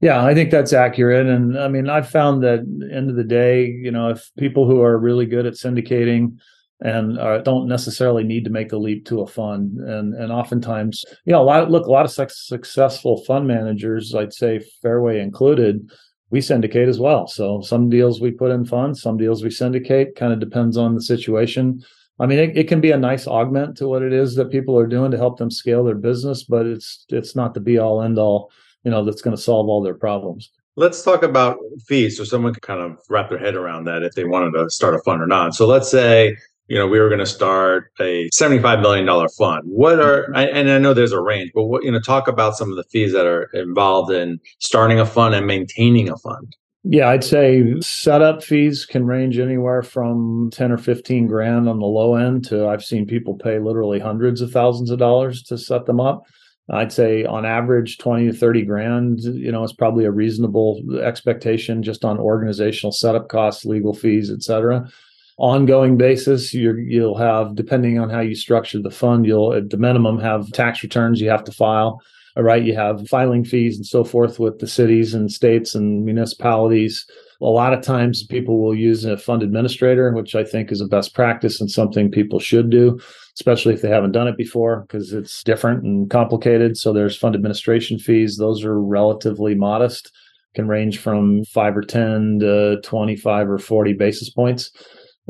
Yeah, 0.00 0.24
I 0.24 0.32
think 0.32 0.50
that's 0.50 0.72
accurate. 0.72 1.26
And 1.26 1.58
I 1.58 1.66
mean, 1.66 1.90
I've 1.90 2.08
found 2.08 2.42
that 2.44 2.60
end 2.92 3.10
of 3.10 3.16
the 3.16 3.24
day, 3.24 3.66
you 3.66 3.90
know, 3.90 4.10
if 4.10 4.30
people 4.38 4.64
who 4.64 4.80
are 4.80 4.96
really 4.96 5.26
good 5.26 5.44
at 5.44 5.54
syndicating 5.54 6.38
and 6.80 7.18
uh, 7.18 7.38
don't 7.38 7.68
necessarily 7.68 8.22
need 8.22 8.44
to 8.44 8.50
make 8.50 8.68
the 8.68 8.78
leap 8.78 9.04
to 9.06 9.20
a 9.20 9.26
fund. 9.26 9.78
And 9.78 10.14
and 10.14 10.32
oftentimes, 10.32 11.04
you 11.24 11.32
know, 11.32 11.42
a 11.42 11.44
lot 11.44 11.62
of, 11.62 11.70
look 11.70 11.86
a 11.86 11.90
lot 11.90 12.04
of 12.04 12.30
successful 12.30 13.24
fund 13.24 13.46
managers, 13.46 14.14
I'd 14.14 14.32
say 14.32 14.60
Fairway 14.82 15.20
included, 15.20 15.90
we 16.30 16.40
syndicate 16.40 16.88
as 16.88 17.00
well. 17.00 17.26
So 17.26 17.62
some 17.62 17.88
deals 17.88 18.20
we 18.20 18.30
put 18.30 18.50
in 18.50 18.64
funds, 18.64 19.02
some 19.02 19.16
deals 19.16 19.42
we 19.42 19.50
syndicate. 19.50 20.14
Kind 20.16 20.32
of 20.32 20.40
depends 20.40 20.76
on 20.76 20.94
the 20.94 21.02
situation. 21.02 21.82
I 22.20 22.26
mean, 22.26 22.38
it, 22.38 22.56
it 22.56 22.68
can 22.68 22.80
be 22.80 22.90
a 22.90 22.98
nice 22.98 23.26
augment 23.26 23.76
to 23.78 23.86
what 23.86 24.02
it 24.02 24.12
is 24.12 24.34
that 24.34 24.50
people 24.50 24.76
are 24.76 24.88
doing 24.88 25.10
to 25.12 25.16
help 25.16 25.38
them 25.38 25.50
scale 25.50 25.84
their 25.84 25.94
business, 25.94 26.42
but 26.44 26.66
it's 26.66 27.04
it's 27.08 27.34
not 27.36 27.54
the 27.54 27.60
be 27.60 27.78
all 27.78 28.02
end 28.02 28.18
all. 28.18 28.50
You 28.84 28.90
know, 28.90 29.04
that's 29.04 29.22
going 29.22 29.36
to 29.36 29.42
solve 29.42 29.68
all 29.68 29.82
their 29.82 29.94
problems. 29.94 30.50
Let's 30.76 31.02
talk 31.02 31.24
about 31.24 31.58
fees 31.88 32.16
so 32.16 32.22
someone 32.22 32.54
can 32.54 32.60
kind 32.60 32.80
of 32.80 32.98
wrap 33.10 33.30
their 33.30 33.38
head 33.38 33.56
around 33.56 33.84
that 33.84 34.04
if 34.04 34.14
they 34.14 34.24
wanted 34.24 34.52
to 34.52 34.70
start 34.70 34.94
a 34.94 35.00
fund 35.00 35.20
or 35.20 35.26
not. 35.26 35.54
So 35.54 35.66
let's 35.66 35.90
say 35.90 36.36
you 36.68 36.78
know, 36.78 36.86
we 36.86 37.00
were 37.00 37.08
going 37.08 37.18
to 37.18 37.26
start 37.26 37.90
a 37.98 38.28
$75 38.28 38.82
million 38.82 39.28
fund. 39.30 39.62
What 39.64 39.98
are, 40.00 40.24
and 40.34 40.70
I 40.70 40.78
know 40.78 40.92
there's 40.92 41.12
a 41.12 41.20
range, 41.20 41.50
but 41.54 41.64
what, 41.64 41.82
you 41.82 41.90
know, 41.90 42.00
talk 42.00 42.28
about 42.28 42.56
some 42.56 42.70
of 42.70 42.76
the 42.76 42.84
fees 42.84 43.12
that 43.14 43.26
are 43.26 43.44
involved 43.54 44.12
in 44.12 44.38
starting 44.58 45.00
a 45.00 45.06
fund 45.06 45.34
and 45.34 45.46
maintaining 45.46 46.10
a 46.10 46.16
fund. 46.18 46.54
Yeah, 46.84 47.08
I'd 47.08 47.24
say 47.24 47.74
setup 47.80 48.42
fees 48.42 48.86
can 48.86 49.06
range 49.06 49.38
anywhere 49.38 49.82
from 49.82 50.50
10 50.52 50.70
or 50.70 50.78
15 50.78 51.26
grand 51.26 51.68
on 51.68 51.80
the 51.80 51.86
low 51.86 52.14
end 52.14 52.44
to 52.46 52.68
I've 52.68 52.84
seen 52.84 53.06
people 53.06 53.34
pay 53.34 53.58
literally 53.58 53.98
hundreds 53.98 54.40
of 54.40 54.52
thousands 54.52 54.90
of 54.90 54.98
dollars 54.98 55.42
to 55.44 55.58
set 55.58 55.86
them 55.86 56.00
up. 56.00 56.24
I'd 56.70 56.92
say 56.92 57.24
on 57.24 57.46
average 57.46 57.96
20 57.96 58.26
to 58.26 58.32
30 58.32 58.64
grand, 58.66 59.20
you 59.20 59.50
know, 59.50 59.64
is 59.64 59.72
probably 59.72 60.04
a 60.04 60.10
reasonable 60.10 60.82
expectation 61.02 61.82
just 61.82 62.04
on 62.04 62.18
organizational 62.18 62.92
setup 62.92 63.28
costs, 63.28 63.64
legal 63.64 63.94
fees, 63.94 64.30
et 64.30 64.42
cetera 64.42 64.86
ongoing 65.38 65.96
basis. 65.96 66.52
you 66.52 67.00
will 67.00 67.16
have, 67.16 67.54
depending 67.54 67.98
on 67.98 68.10
how 68.10 68.20
you 68.20 68.34
structure 68.34 68.82
the 68.82 68.90
fund, 68.90 69.24
you'll 69.24 69.54
at 69.54 69.70
the 69.70 69.76
minimum 69.76 70.18
have 70.18 70.50
tax 70.52 70.82
returns 70.82 71.20
you 71.20 71.30
have 71.30 71.44
to 71.44 71.52
file. 71.52 72.00
All 72.36 72.42
right, 72.42 72.62
you 72.62 72.74
have 72.74 73.08
filing 73.08 73.44
fees 73.44 73.76
and 73.76 73.86
so 73.86 74.04
forth 74.04 74.38
with 74.38 74.58
the 74.58 74.66
cities 74.66 75.14
and 75.14 75.30
states 75.30 75.74
and 75.74 76.04
municipalities. 76.04 77.04
A 77.40 77.46
lot 77.46 77.72
of 77.72 77.82
times 77.82 78.24
people 78.24 78.60
will 78.60 78.74
use 78.74 79.04
a 79.04 79.16
fund 79.16 79.42
administrator, 79.42 80.12
which 80.12 80.34
I 80.34 80.44
think 80.44 80.70
is 80.70 80.80
a 80.80 80.86
best 80.86 81.14
practice 81.14 81.60
and 81.60 81.70
something 81.70 82.10
people 82.10 82.38
should 82.38 82.70
do, 82.70 83.00
especially 83.34 83.74
if 83.74 83.82
they 83.82 83.88
haven't 83.88 84.12
done 84.12 84.28
it 84.28 84.36
before, 84.36 84.80
because 84.82 85.12
it's 85.12 85.42
different 85.42 85.84
and 85.84 86.10
complicated. 86.10 86.76
So 86.76 86.92
there's 86.92 87.16
fund 87.16 87.34
administration 87.34 87.98
fees. 87.98 88.36
Those 88.36 88.64
are 88.64 88.80
relatively 88.80 89.54
modest, 89.54 90.12
can 90.54 90.68
range 90.68 90.98
from 90.98 91.44
five 91.44 91.76
or 91.76 91.82
10 91.82 92.40
to 92.40 92.80
25 92.82 93.50
or 93.50 93.58
40 93.58 93.92
basis 93.94 94.30
points 94.30 94.70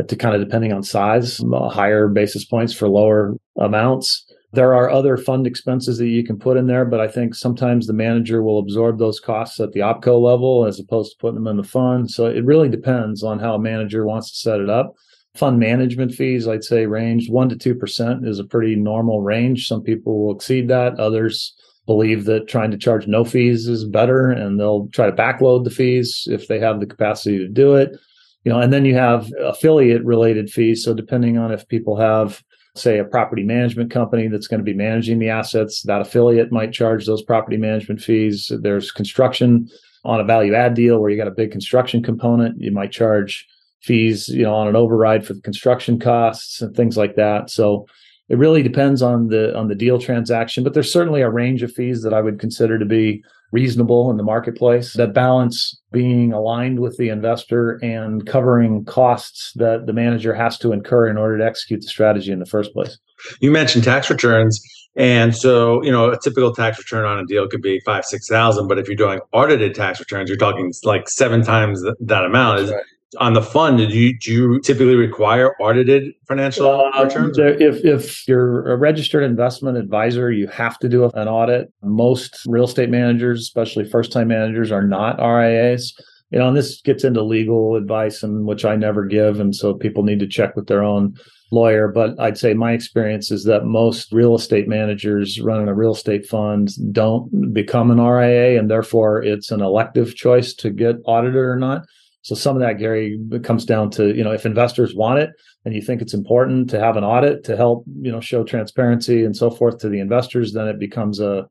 to 0.06 0.16
kind 0.16 0.34
of 0.34 0.40
depending 0.40 0.72
on 0.72 0.82
size, 0.82 1.40
uh, 1.40 1.68
higher 1.68 2.08
basis 2.08 2.44
points 2.44 2.72
for 2.72 2.88
lower 2.88 3.34
amounts. 3.56 4.24
There 4.52 4.74
are 4.74 4.90
other 4.90 5.16
fund 5.16 5.46
expenses 5.46 5.98
that 5.98 6.06
you 6.06 6.24
can 6.24 6.38
put 6.38 6.56
in 6.56 6.66
there, 6.66 6.86
but 6.86 7.00
I 7.00 7.08
think 7.08 7.34
sometimes 7.34 7.86
the 7.86 7.92
manager 7.92 8.42
will 8.42 8.58
absorb 8.58 8.98
those 8.98 9.20
costs 9.20 9.60
at 9.60 9.72
the 9.72 9.80
opco 9.80 10.20
level 10.20 10.64
as 10.64 10.80
opposed 10.80 11.12
to 11.12 11.18
putting 11.18 11.34
them 11.34 11.48
in 11.48 11.58
the 11.58 11.64
fund. 11.64 12.10
So 12.10 12.26
it 12.26 12.44
really 12.44 12.68
depends 12.68 13.22
on 13.22 13.38
how 13.38 13.54
a 13.54 13.60
manager 13.60 14.06
wants 14.06 14.30
to 14.30 14.36
set 14.36 14.60
it 14.60 14.70
up. 14.70 14.94
Fund 15.34 15.58
management 15.58 16.14
fees, 16.14 16.48
I'd 16.48 16.64
say 16.64 16.86
range 16.86 17.28
1% 17.28 17.58
to 17.58 17.74
2% 17.74 18.26
is 18.26 18.38
a 18.38 18.44
pretty 18.44 18.74
normal 18.74 19.20
range. 19.20 19.66
Some 19.66 19.82
people 19.82 20.24
will 20.24 20.34
exceed 20.34 20.68
that. 20.68 20.98
Others 20.98 21.54
believe 21.84 22.24
that 22.24 22.48
trying 22.48 22.70
to 22.70 22.78
charge 22.78 23.06
no 23.06 23.24
fees 23.24 23.68
is 23.68 23.84
better 23.84 24.30
and 24.30 24.58
they'll 24.58 24.88
try 24.88 25.06
to 25.06 25.16
backload 25.16 25.64
the 25.64 25.70
fees 25.70 26.26
if 26.30 26.48
they 26.48 26.58
have 26.58 26.80
the 26.80 26.86
capacity 26.86 27.38
to 27.38 27.48
do 27.48 27.74
it. 27.74 27.96
You 28.44 28.52
know, 28.52 28.60
and 28.60 28.72
then 28.72 28.84
you 28.84 28.94
have 28.94 29.30
affiliate 29.40 30.04
related 30.04 30.50
fees. 30.50 30.84
So 30.84 30.94
depending 30.94 31.38
on 31.38 31.52
if 31.52 31.66
people 31.68 31.96
have 31.96 32.42
say 32.76 32.98
a 32.98 33.04
property 33.04 33.42
management 33.42 33.90
company 33.90 34.28
that's 34.28 34.46
going 34.46 34.60
to 34.60 34.64
be 34.64 34.74
managing 34.74 35.18
the 35.18 35.28
assets, 35.28 35.82
that 35.82 36.00
affiliate 36.00 36.52
might 36.52 36.72
charge 36.72 37.06
those 37.06 37.22
property 37.22 37.56
management 37.56 38.00
fees. 38.00 38.52
There's 38.62 38.92
construction 38.92 39.68
on 40.04 40.20
a 40.20 40.24
value 40.24 40.54
add 40.54 40.74
deal 40.74 41.00
where 41.00 41.10
you 41.10 41.16
got 41.16 41.26
a 41.26 41.32
big 41.32 41.50
construction 41.50 42.02
component, 42.02 42.60
you 42.60 42.70
might 42.70 42.92
charge 42.92 43.46
fees, 43.80 44.28
you 44.28 44.42
know, 44.42 44.54
on 44.54 44.68
an 44.68 44.76
override 44.76 45.26
for 45.26 45.34
the 45.34 45.40
construction 45.40 45.98
costs 45.98 46.62
and 46.62 46.74
things 46.74 46.96
like 46.96 47.16
that. 47.16 47.50
So 47.50 47.86
it 48.28 48.36
really 48.36 48.62
depends 48.62 49.02
on 49.02 49.28
the 49.28 49.56
on 49.56 49.68
the 49.68 49.74
deal 49.74 49.98
transaction, 49.98 50.64
but 50.64 50.74
there's 50.74 50.92
certainly 50.92 51.22
a 51.22 51.30
range 51.30 51.62
of 51.62 51.72
fees 51.72 52.02
that 52.02 52.12
I 52.12 52.20
would 52.20 52.38
consider 52.38 52.78
to 52.78 52.84
be 52.84 53.22
reasonable 53.50 54.10
in 54.10 54.18
the 54.18 54.22
marketplace 54.22 54.92
that 54.94 55.14
balance 55.14 55.80
being 55.90 56.34
aligned 56.34 56.80
with 56.80 56.98
the 56.98 57.08
investor 57.08 57.78
and 57.82 58.26
covering 58.26 58.84
costs 58.84 59.52
that 59.56 59.86
the 59.86 59.92
manager 59.94 60.34
has 60.34 60.58
to 60.58 60.72
incur 60.72 61.08
in 61.08 61.16
order 61.16 61.38
to 61.38 61.44
execute 61.44 61.80
the 61.80 61.88
strategy 61.88 62.30
in 62.30 62.40
the 62.40 62.46
first 62.46 62.74
place. 62.74 62.98
You 63.40 63.50
mentioned 63.50 63.84
tax 63.84 64.10
returns. 64.10 64.60
And 64.96 65.34
so, 65.34 65.82
you 65.84 65.92
know, 65.92 66.10
a 66.10 66.18
typical 66.18 66.52
tax 66.52 66.76
return 66.76 67.04
on 67.04 67.18
a 67.18 67.24
deal 67.24 67.46
could 67.46 67.62
be 67.62 67.80
five, 67.86 68.04
six 68.04 68.26
thousand. 68.26 68.66
But 68.66 68.78
if 68.78 68.88
you're 68.88 68.96
doing 68.96 69.20
audited 69.32 69.74
tax 69.74 70.00
returns, 70.00 70.28
you're 70.28 70.36
talking 70.36 70.72
like 70.82 71.08
seven 71.08 71.42
times 71.42 71.82
that 72.00 72.24
amount. 72.24 72.60
Is, 72.60 72.70
right 72.72 72.82
on 73.16 73.32
the 73.32 73.42
fund, 73.42 73.78
do 73.78 73.84
you, 73.84 74.18
do 74.18 74.32
you 74.32 74.60
typically 74.60 74.94
require 74.94 75.54
audited 75.60 76.12
financial 76.26 76.68
uh, 76.68 77.04
returns? 77.04 77.38
If, 77.38 77.84
if 77.84 78.28
you're 78.28 78.70
a 78.70 78.76
registered 78.76 79.24
investment 79.24 79.78
advisor, 79.78 80.30
you 80.30 80.46
have 80.48 80.78
to 80.80 80.88
do 80.88 81.04
an 81.04 81.28
audit. 81.28 81.72
Most 81.82 82.44
real 82.46 82.64
estate 82.64 82.90
managers, 82.90 83.40
especially 83.40 83.88
first 83.88 84.12
time 84.12 84.28
managers, 84.28 84.70
are 84.70 84.86
not 84.86 85.18
RIAs. 85.18 85.94
You 86.30 86.38
know, 86.38 86.48
and 86.48 86.56
this 86.56 86.82
gets 86.82 87.04
into 87.04 87.22
legal 87.22 87.76
advice, 87.76 88.22
and 88.22 88.44
which 88.46 88.66
I 88.66 88.76
never 88.76 89.06
give, 89.06 89.40
and 89.40 89.56
so 89.56 89.72
people 89.72 90.02
need 90.02 90.20
to 90.20 90.26
check 90.26 90.54
with 90.54 90.66
their 90.66 90.84
own 90.84 91.14
lawyer. 91.50 91.88
But 91.88 92.20
I'd 92.20 92.36
say 92.36 92.52
my 92.52 92.72
experience 92.72 93.30
is 93.30 93.44
that 93.44 93.64
most 93.64 94.12
real 94.12 94.34
estate 94.34 94.68
managers 94.68 95.40
running 95.40 95.68
a 95.68 95.74
real 95.74 95.92
estate 95.92 96.26
fund 96.26 96.68
don't 96.92 97.54
become 97.54 97.90
an 97.90 97.98
RIA, 97.98 98.58
and 98.58 98.70
therefore 98.70 99.22
it's 99.22 99.50
an 99.50 99.62
elective 99.62 100.16
choice 100.16 100.52
to 100.56 100.68
get 100.68 100.96
audited 101.06 101.36
or 101.36 101.56
not. 101.56 101.86
So 102.22 102.34
some 102.34 102.56
of 102.56 102.62
that, 102.62 102.78
Gary, 102.78 103.18
comes 103.42 103.64
down 103.64 103.90
to, 103.92 104.14
you 104.14 104.24
know, 104.24 104.32
if 104.32 104.44
investors 104.44 104.94
want 104.94 105.20
it 105.20 105.30
and 105.64 105.74
you 105.74 105.80
think 105.80 106.02
it's 106.02 106.14
important 106.14 106.68
to 106.70 106.80
have 106.80 106.96
an 106.96 107.04
audit 107.04 107.44
to 107.44 107.56
help, 107.56 107.84
you 108.00 108.10
know, 108.10 108.20
show 108.20 108.44
transparency 108.44 109.24
and 109.24 109.36
so 109.36 109.50
forth 109.50 109.78
to 109.78 109.88
the 109.88 110.00
investors, 110.00 110.52
then 110.52 110.68
it 110.68 110.78
becomes 110.78 111.20
a, 111.20 111.48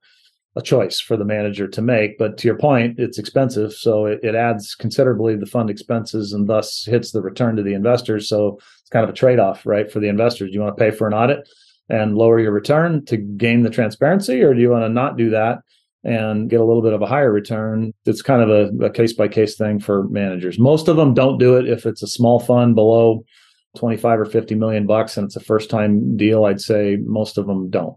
a 0.56 0.62
choice 0.62 1.00
for 1.00 1.18
the 1.18 1.26
manager 1.26 1.68
to 1.68 1.82
make. 1.82 2.18
But 2.18 2.38
to 2.40 2.48
your 2.48 2.58
point, 2.58 3.00
it's 3.00 3.18
expensive. 3.18 3.74
So 3.74 4.06
it, 4.06 4.20
it 4.24 4.36
adds 4.36 4.76
considerably 4.76 5.36
the 5.36 5.46
fund 5.46 5.70
expenses 5.70 6.34
and 6.34 6.48
thus 6.48 6.84
hits 6.86 7.12
the 7.12 7.22
return 7.22 7.56
to 7.56 7.64
the 7.64 7.74
investors. 7.74 8.28
So 8.28 8.60
it's 8.82 8.90
kind 8.90 9.04
of 9.04 9.10
a 9.10 9.14
trade-off, 9.14 9.66
right? 9.66 9.92
For 9.92 10.00
the 10.00 10.10
investors. 10.10 10.50
Do 10.50 10.54
you 10.56 10.62
want 10.62 10.78
to 10.78 10.84
pay 10.84 10.92
for 10.92 11.08
an 11.08 11.14
audit 11.14 11.48
and 11.90 12.18
lower 12.18 12.40
your 12.40 12.52
return 12.52 13.06
to 13.06 13.16
gain 13.16 13.62
the 13.62 13.70
transparency, 13.70 14.42
or 14.44 14.54
do 14.54 14.60
you 14.60 14.70
want 14.70 14.84
to 14.84 14.90
not 14.90 15.16
do 15.16 15.30
that 15.30 15.60
and 16.04 16.50
get 16.50 16.60
a 16.60 16.66
little 16.66 16.82
bit 16.82 16.94
of 16.94 17.01
a 17.01 17.08
higher 17.08 17.32
return. 17.32 17.94
It's 18.06 18.22
kind 18.22 18.42
of 18.42 18.82
a 18.82 18.89
case 18.89 19.13
by 19.13 19.27
case 19.27 19.58
thing 19.58 19.80
for 19.80 20.08
managers. 20.10 20.60
Most 20.60 20.88
of 20.88 20.96
them 20.96 21.13
don't 21.13 21.38
do 21.38 21.56
it 21.58 21.68
if 21.68 21.86
it's 21.86 22.04
a 22.04 22.08
small 22.08 22.39
fund 22.39 22.75
below 22.75 23.24
25 23.77 24.22
or 24.22 24.25
50 24.25 24.56
million 24.56 24.86
bucks 24.88 25.18
and 25.18 25.25
it's 25.25 25.36
a 25.36 25.42
first 25.42 25.70
time 25.70 26.16
deal. 26.18 26.46
I'd 26.46 26.62
say 26.62 26.98
most 27.06 27.38
of 27.38 27.48
them 27.48 27.70
don't. 27.70 27.96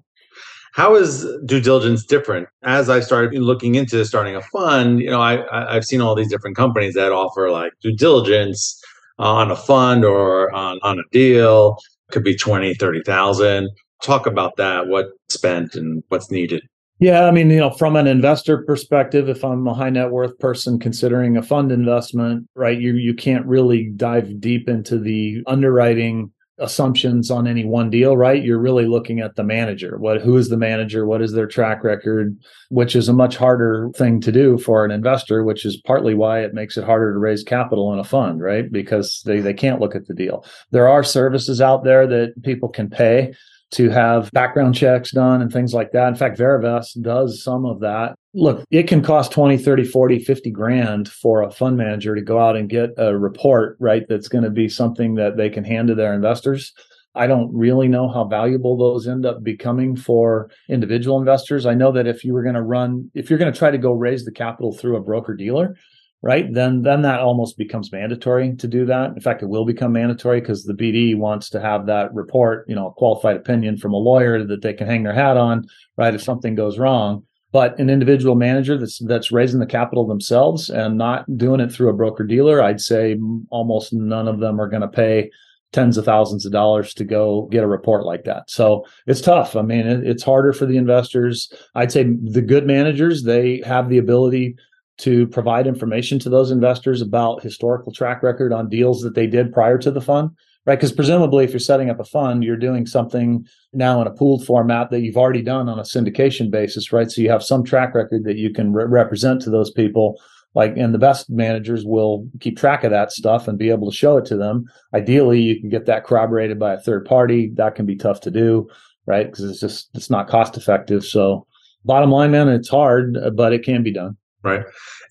How 0.72 0.94
is 0.94 1.26
due 1.46 1.60
diligence 1.60 2.04
different? 2.04 2.48
As 2.62 2.88
I 2.88 3.00
started 3.00 3.40
looking 3.42 3.74
into 3.74 4.04
starting 4.04 4.36
a 4.36 4.42
fund, 4.42 5.00
you 5.00 5.10
know, 5.10 5.20
I, 5.20 5.74
I've 5.74 5.84
seen 5.84 6.00
all 6.00 6.14
these 6.14 6.30
different 6.30 6.56
companies 6.56 6.94
that 6.94 7.12
offer 7.12 7.50
like 7.50 7.72
due 7.82 7.94
diligence 7.94 8.80
on 9.18 9.50
a 9.50 9.56
fund 9.56 10.04
or 10.04 10.52
on, 10.54 10.78
on 10.82 10.98
a 10.98 11.02
deal. 11.10 11.76
It 12.08 12.12
could 12.12 12.24
be 12.24 12.36
20, 12.36 12.74
30,000. 12.74 13.68
Talk 14.02 14.26
about 14.26 14.56
that, 14.56 14.86
what 14.86 15.06
spent 15.28 15.74
and 15.74 16.02
what's 16.08 16.30
needed. 16.30 16.62
Yeah, 17.00 17.24
I 17.24 17.30
mean, 17.30 17.48
you 17.48 17.56
know, 17.56 17.70
from 17.70 17.96
an 17.96 18.06
investor 18.06 18.58
perspective, 18.58 19.30
if 19.30 19.42
I'm 19.42 19.66
a 19.66 19.72
high 19.72 19.88
net 19.88 20.10
worth 20.10 20.38
person 20.38 20.78
considering 20.78 21.34
a 21.38 21.42
fund 21.42 21.72
investment, 21.72 22.46
right, 22.54 22.78
you 22.78 22.92
you 22.92 23.14
can't 23.14 23.46
really 23.46 23.90
dive 23.96 24.38
deep 24.38 24.68
into 24.68 24.98
the 24.98 25.42
underwriting 25.46 26.30
assumptions 26.58 27.30
on 27.30 27.46
any 27.46 27.64
one 27.64 27.88
deal, 27.88 28.18
right? 28.18 28.44
You're 28.44 28.60
really 28.60 28.84
looking 28.84 29.20
at 29.20 29.34
the 29.34 29.42
manager. 29.42 29.96
What 29.96 30.20
who 30.20 30.36
is 30.36 30.50
the 30.50 30.58
manager? 30.58 31.06
What 31.06 31.22
is 31.22 31.32
their 31.32 31.46
track 31.46 31.82
record? 31.82 32.36
Which 32.68 32.94
is 32.94 33.08
a 33.08 33.14
much 33.14 33.38
harder 33.38 33.90
thing 33.96 34.20
to 34.20 34.30
do 34.30 34.58
for 34.58 34.84
an 34.84 34.90
investor, 34.90 35.42
which 35.42 35.64
is 35.64 35.80
partly 35.80 36.14
why 36.14 36.40
it 36.40 36.52
makes 36.52 36.76
it 36.76 36.84
harder 36.84 37.14
to 37.14 37.18
raise 37.18 37.42
capital 37.42 37.94
in 37.94 37.98
a 37.98 38.04
fund, 38.04 38.42
right? 38.42 38.70
Because 38.70 39.22
they, 39.24 39.40
they 39.40 39.54
can't 39.54 39.80
look 39.80 39.94
at 39.94 40.06
the 40.06 40.14
deal. 40.14 40.44
There 40.70 40.86
are 40.86 41.02
services 41.02 41.62
out 41.62 41.82
there 41.82 42.06
that 42.06 42.42
people 42.42 42.68
can 42.68 42.90
pay 42.90 43.32
to 43.72 43.88
have 43.90 44.30
background 44.32 44.74
checks 44.74 45.12
done 45.12 45.40
and 45.40 45.52
things 45.52 45.72
like 45.72 45.92
that. 45.92 46.08
In 46.08 46.16
fact, 46.16 46.38
Verivest 46.38 47.00
does 47.02 47.42
some 47.42 47.64
of 47.64 47.80
that. 47.80 48.16
Look, 48.34 48.64
it 48.70 48.88
can 48.88 49.02
cost 49.02 49.32
20, 49.32 49.58
30, 49.58 49.84
40, 49.84 50.18
50 50.20 50.50
grand 50.50 51.08
for 51.08 51.42
a 51.42 51.50
fund 51.50 51.76
manager 51.76 52.14
to 52.14 52.22
go 52.22 52.38
out 52.38 52.56
and 52.56 52.68
get 52.68 52.90
a 52.96 53.16
report, 53.16 53.76
right? 53.80 54.04
That's 54.08 54.28
going 54.28 54.44
to 54.44 54.50
be 54.50 54.68
something 54.68 55.14
that 55.16 55.36
they 55.36 55.50
can 55.50 55.64
hand 55.64 55.88
to 55.88 55.94
their 55.94 56.14
investors. 56.14 56.72
I 57.14 57.26
don't 57.26 57.52
really 57.52 57.88
know 57.88 58.08
how 58.08 58.24
valuable 58.24 58.76
those 58.76 59.08
end 59.08 59.26
up 59.26 59.42
becoming 59.42 59.96
for 59.96 60.50
individual 60.68 61.18
investors. 61.18 61.66
I 61.66 61.74
know 61.74 61.90
that 61.92 62.06
if 62.06 62.24
you 62.24 62.32
were 62.32 62.44
going 62.44 62.54
to 62.54 62.62
run, 62.62 63.10
if 63.14 63.28
you're 63.28 63.38
going 63.38 63.52
to 63.52 63.58
try 63.58 63.72
to 63.72 63.78
go 63.78 63.92
raise 63.92 64.24
the 64.24 64.32
capital 64.32 64.72
through 64.72 64.96
a 64.96 65.02
broker 65.02 65.34
dealer, 65.34 65.76
right? 66.22 66.52
Then 66.52 66.82
then 66.82 67.02
that 67.02 67.20
almost 67.20 67.56
becomes 67.56 67.92
mandatory 67.92 68.54
to 68.56 68.68
do 68.68 68.84
that. 68.86 69.12
In 69.14 69.20
fact 69.20 69.42
it 69.42 69.48
will 69.48 69.64
become 69.64 69.92
mandatory 69.92 70.40
because 70.40 70.64
the 70.64 70.74
bd 70.74 71.16
wants 71.16 71.50
to 71.50 71.60
have 71.60 71.86
that 71.86 72.12
report 72.14 72.64
you 72.68 72.74
know 72.74 72.88
a 72.88 72.92
qualified 72.92 73.36
opinion 73.36 73.76
from 73.76 73.92
a 73.92 73.98
lawyer 73.98 74.44
that 74.44 74.62
they 74.62 74.74
can 74.74 74.86
hang 74.86 75.02
their 75.02 75.14
hat 75.14 75.36
on 75.36 75.66
right 75.96 76.14
if 76.14 76.22
something 76.22 76.54
goes 76.54 76.78
wrong. 76.78 77.24
But 77.52 77.76
an 77.80 77.90
individual 77.90 78.36
manager 78.36 78.78
that's 78.78 78.98
that's 78.98 79.32
raising 79.32 79.60
the 79.60 79.66
capital 79.66 80.06
themselves 80.06 80.70
and 80.70 80.96
not 80.96 81.24
doing 81.36 81.60
it 81.60 81.72
through 81.72 81.88
a 81.88 81.94
broker 81.94 82.22
dealer 82.22 82.62
i'd 82.62 82.80
say 82.80 83.18
almost 83.50 83.92
none 83.92 84.28
of 84.28 84.38
them 84.38 84.60
are 84.60 84.68
going 84.68 84.82
to 84.82 84.88
pay 84.88 85.30
tens 85.72 85.96
of 85.96 86.04
thousands 86.04 86.44
of 86.44 86.52
dollars 86.52 86.94
to 86.94 87.04
go 87.04 87.48
get 87.50 87.62
a 87.62 87.68
report 87.68 88.04
like 88.04 88.24
that. 88.24 88.50
So 88.50 88.84
it's 89.06 89.20
tough. 89.20 89.54
I 89.56 89.62
mean 89.62 89.86
it, 89.86 90.06
it's 90.06 90.22
harder 90.22 90.52
for 90.52 90.66
the 90.66 90.76
investors. 90.76 91.52
I'd 91.74 91.92
say 91.92 92.04
the 92.04 92.42
good 92.42 92.66
managers 92.66 93.22
they 93.22 93.62
have 93.64 93.88
the 93.88 93.98
ability 93.98 94.56
to 95.00 95.26
provide 95.28 95.66
information 95.66 96.18
to 96.20 96.30
those 96.30 96.50
investors 96.50 97.00
about 97.00 97.42
historical 97.42 97.92
track 97.92 98.22
record 98.22 98.52
on 98.52 98.68
deals 98.68 99.00
that 99.02 99.14
they 99.14 99.26
did 99.26 99.52
prior 99.52 99.78
to 99.78 99.90
the 99.90 100.00
fund, 100.00 100.30
right? 100.66 100.76
Because 100.76 100.92
presumably, 100.92 101.44
if 101.44 101.50
you're 101.50 101.60
setting 101.60 101.90
up 101.90 102.00
a 102.00 102.04
fund, 102.04 102.44
you're 102.44 102.56
doing 102.56 102.86
something 102.86 103.46
now 103.72 104.00
in 104.00 104.06
a 104.06 104.12
pooled 104.12 104.44
format 104.44 104.90
that 104.90 105.00
you've 105.00 105.16
already 105.16 105.42
done 105.42 105.68
on 105.68 105.78
a 105.78 105.82
syndication 105.82 106.50
basis, 106.50 106.92
right? 106.92 107.10
So 107.10 107.22
you 107.22 107.30
have 107.30 107.42
some 107.42 107.64
track 107.64 107.94
record 107.94 108.24
that 108.24 108.36
you 108.36 108.52
can 108.52 108.72
re- 108.72 108.84
represent 108.84 109.40
to 109.42 109.50
those 109.50 109.70
people. 109.70 110.20
Like, 110.54 110.76
and 110.76 110.92
the 110.92 110.98
best 110.98 111.30
managers 111.30 111.84
will 111.86 112.28
keep 112.40 112.58
track 112.58 112.82
of 112.82 112.90
that 112.90 113.12
stuff 113.12 113.46
and 113.46 113.56
be 113.56 113.70
able 113.70 113.88
to 113.90 113.96
show 113.96 114.16
it 114.16 114.24
to 114.26 114.36
them. 114.36 114.64
Ideally, 114.92 115.40
you 115.40 115.60
can 115.60 115.70
get 115.70 115.86
that 115.86 116.04
corroborated 116.04 116.58
by 116.58 116.74
a 116.74 116.80
third 116.80 117.06
party. 117.06 117.52
That 117.54 117.76
can 117.76 117.86
be 117.86 117.96
tough 117.96 118.20
to 118.22 118.30
do, 118.30 118.68
right? 119.06 119.26
Because 119.26 119.44
it's 119.44 119.60
just 119.60 119.90
it's 119.94 120.10
not 120.10 120.28
cost 120.28 120.56
effective. 120.56 121.04
So, 121.04 121.46
bottom 121.84 122.10
line, 122.10 122.32
man, 122.32 122.48
it's 122.48 122.68
hard, 122.68 123.16
but 123.34 123.52
it 123.52 123.64
can 123.64 123.84
be 123.84 123.92
done. 123.92 124.16
Right. 124.42 124.64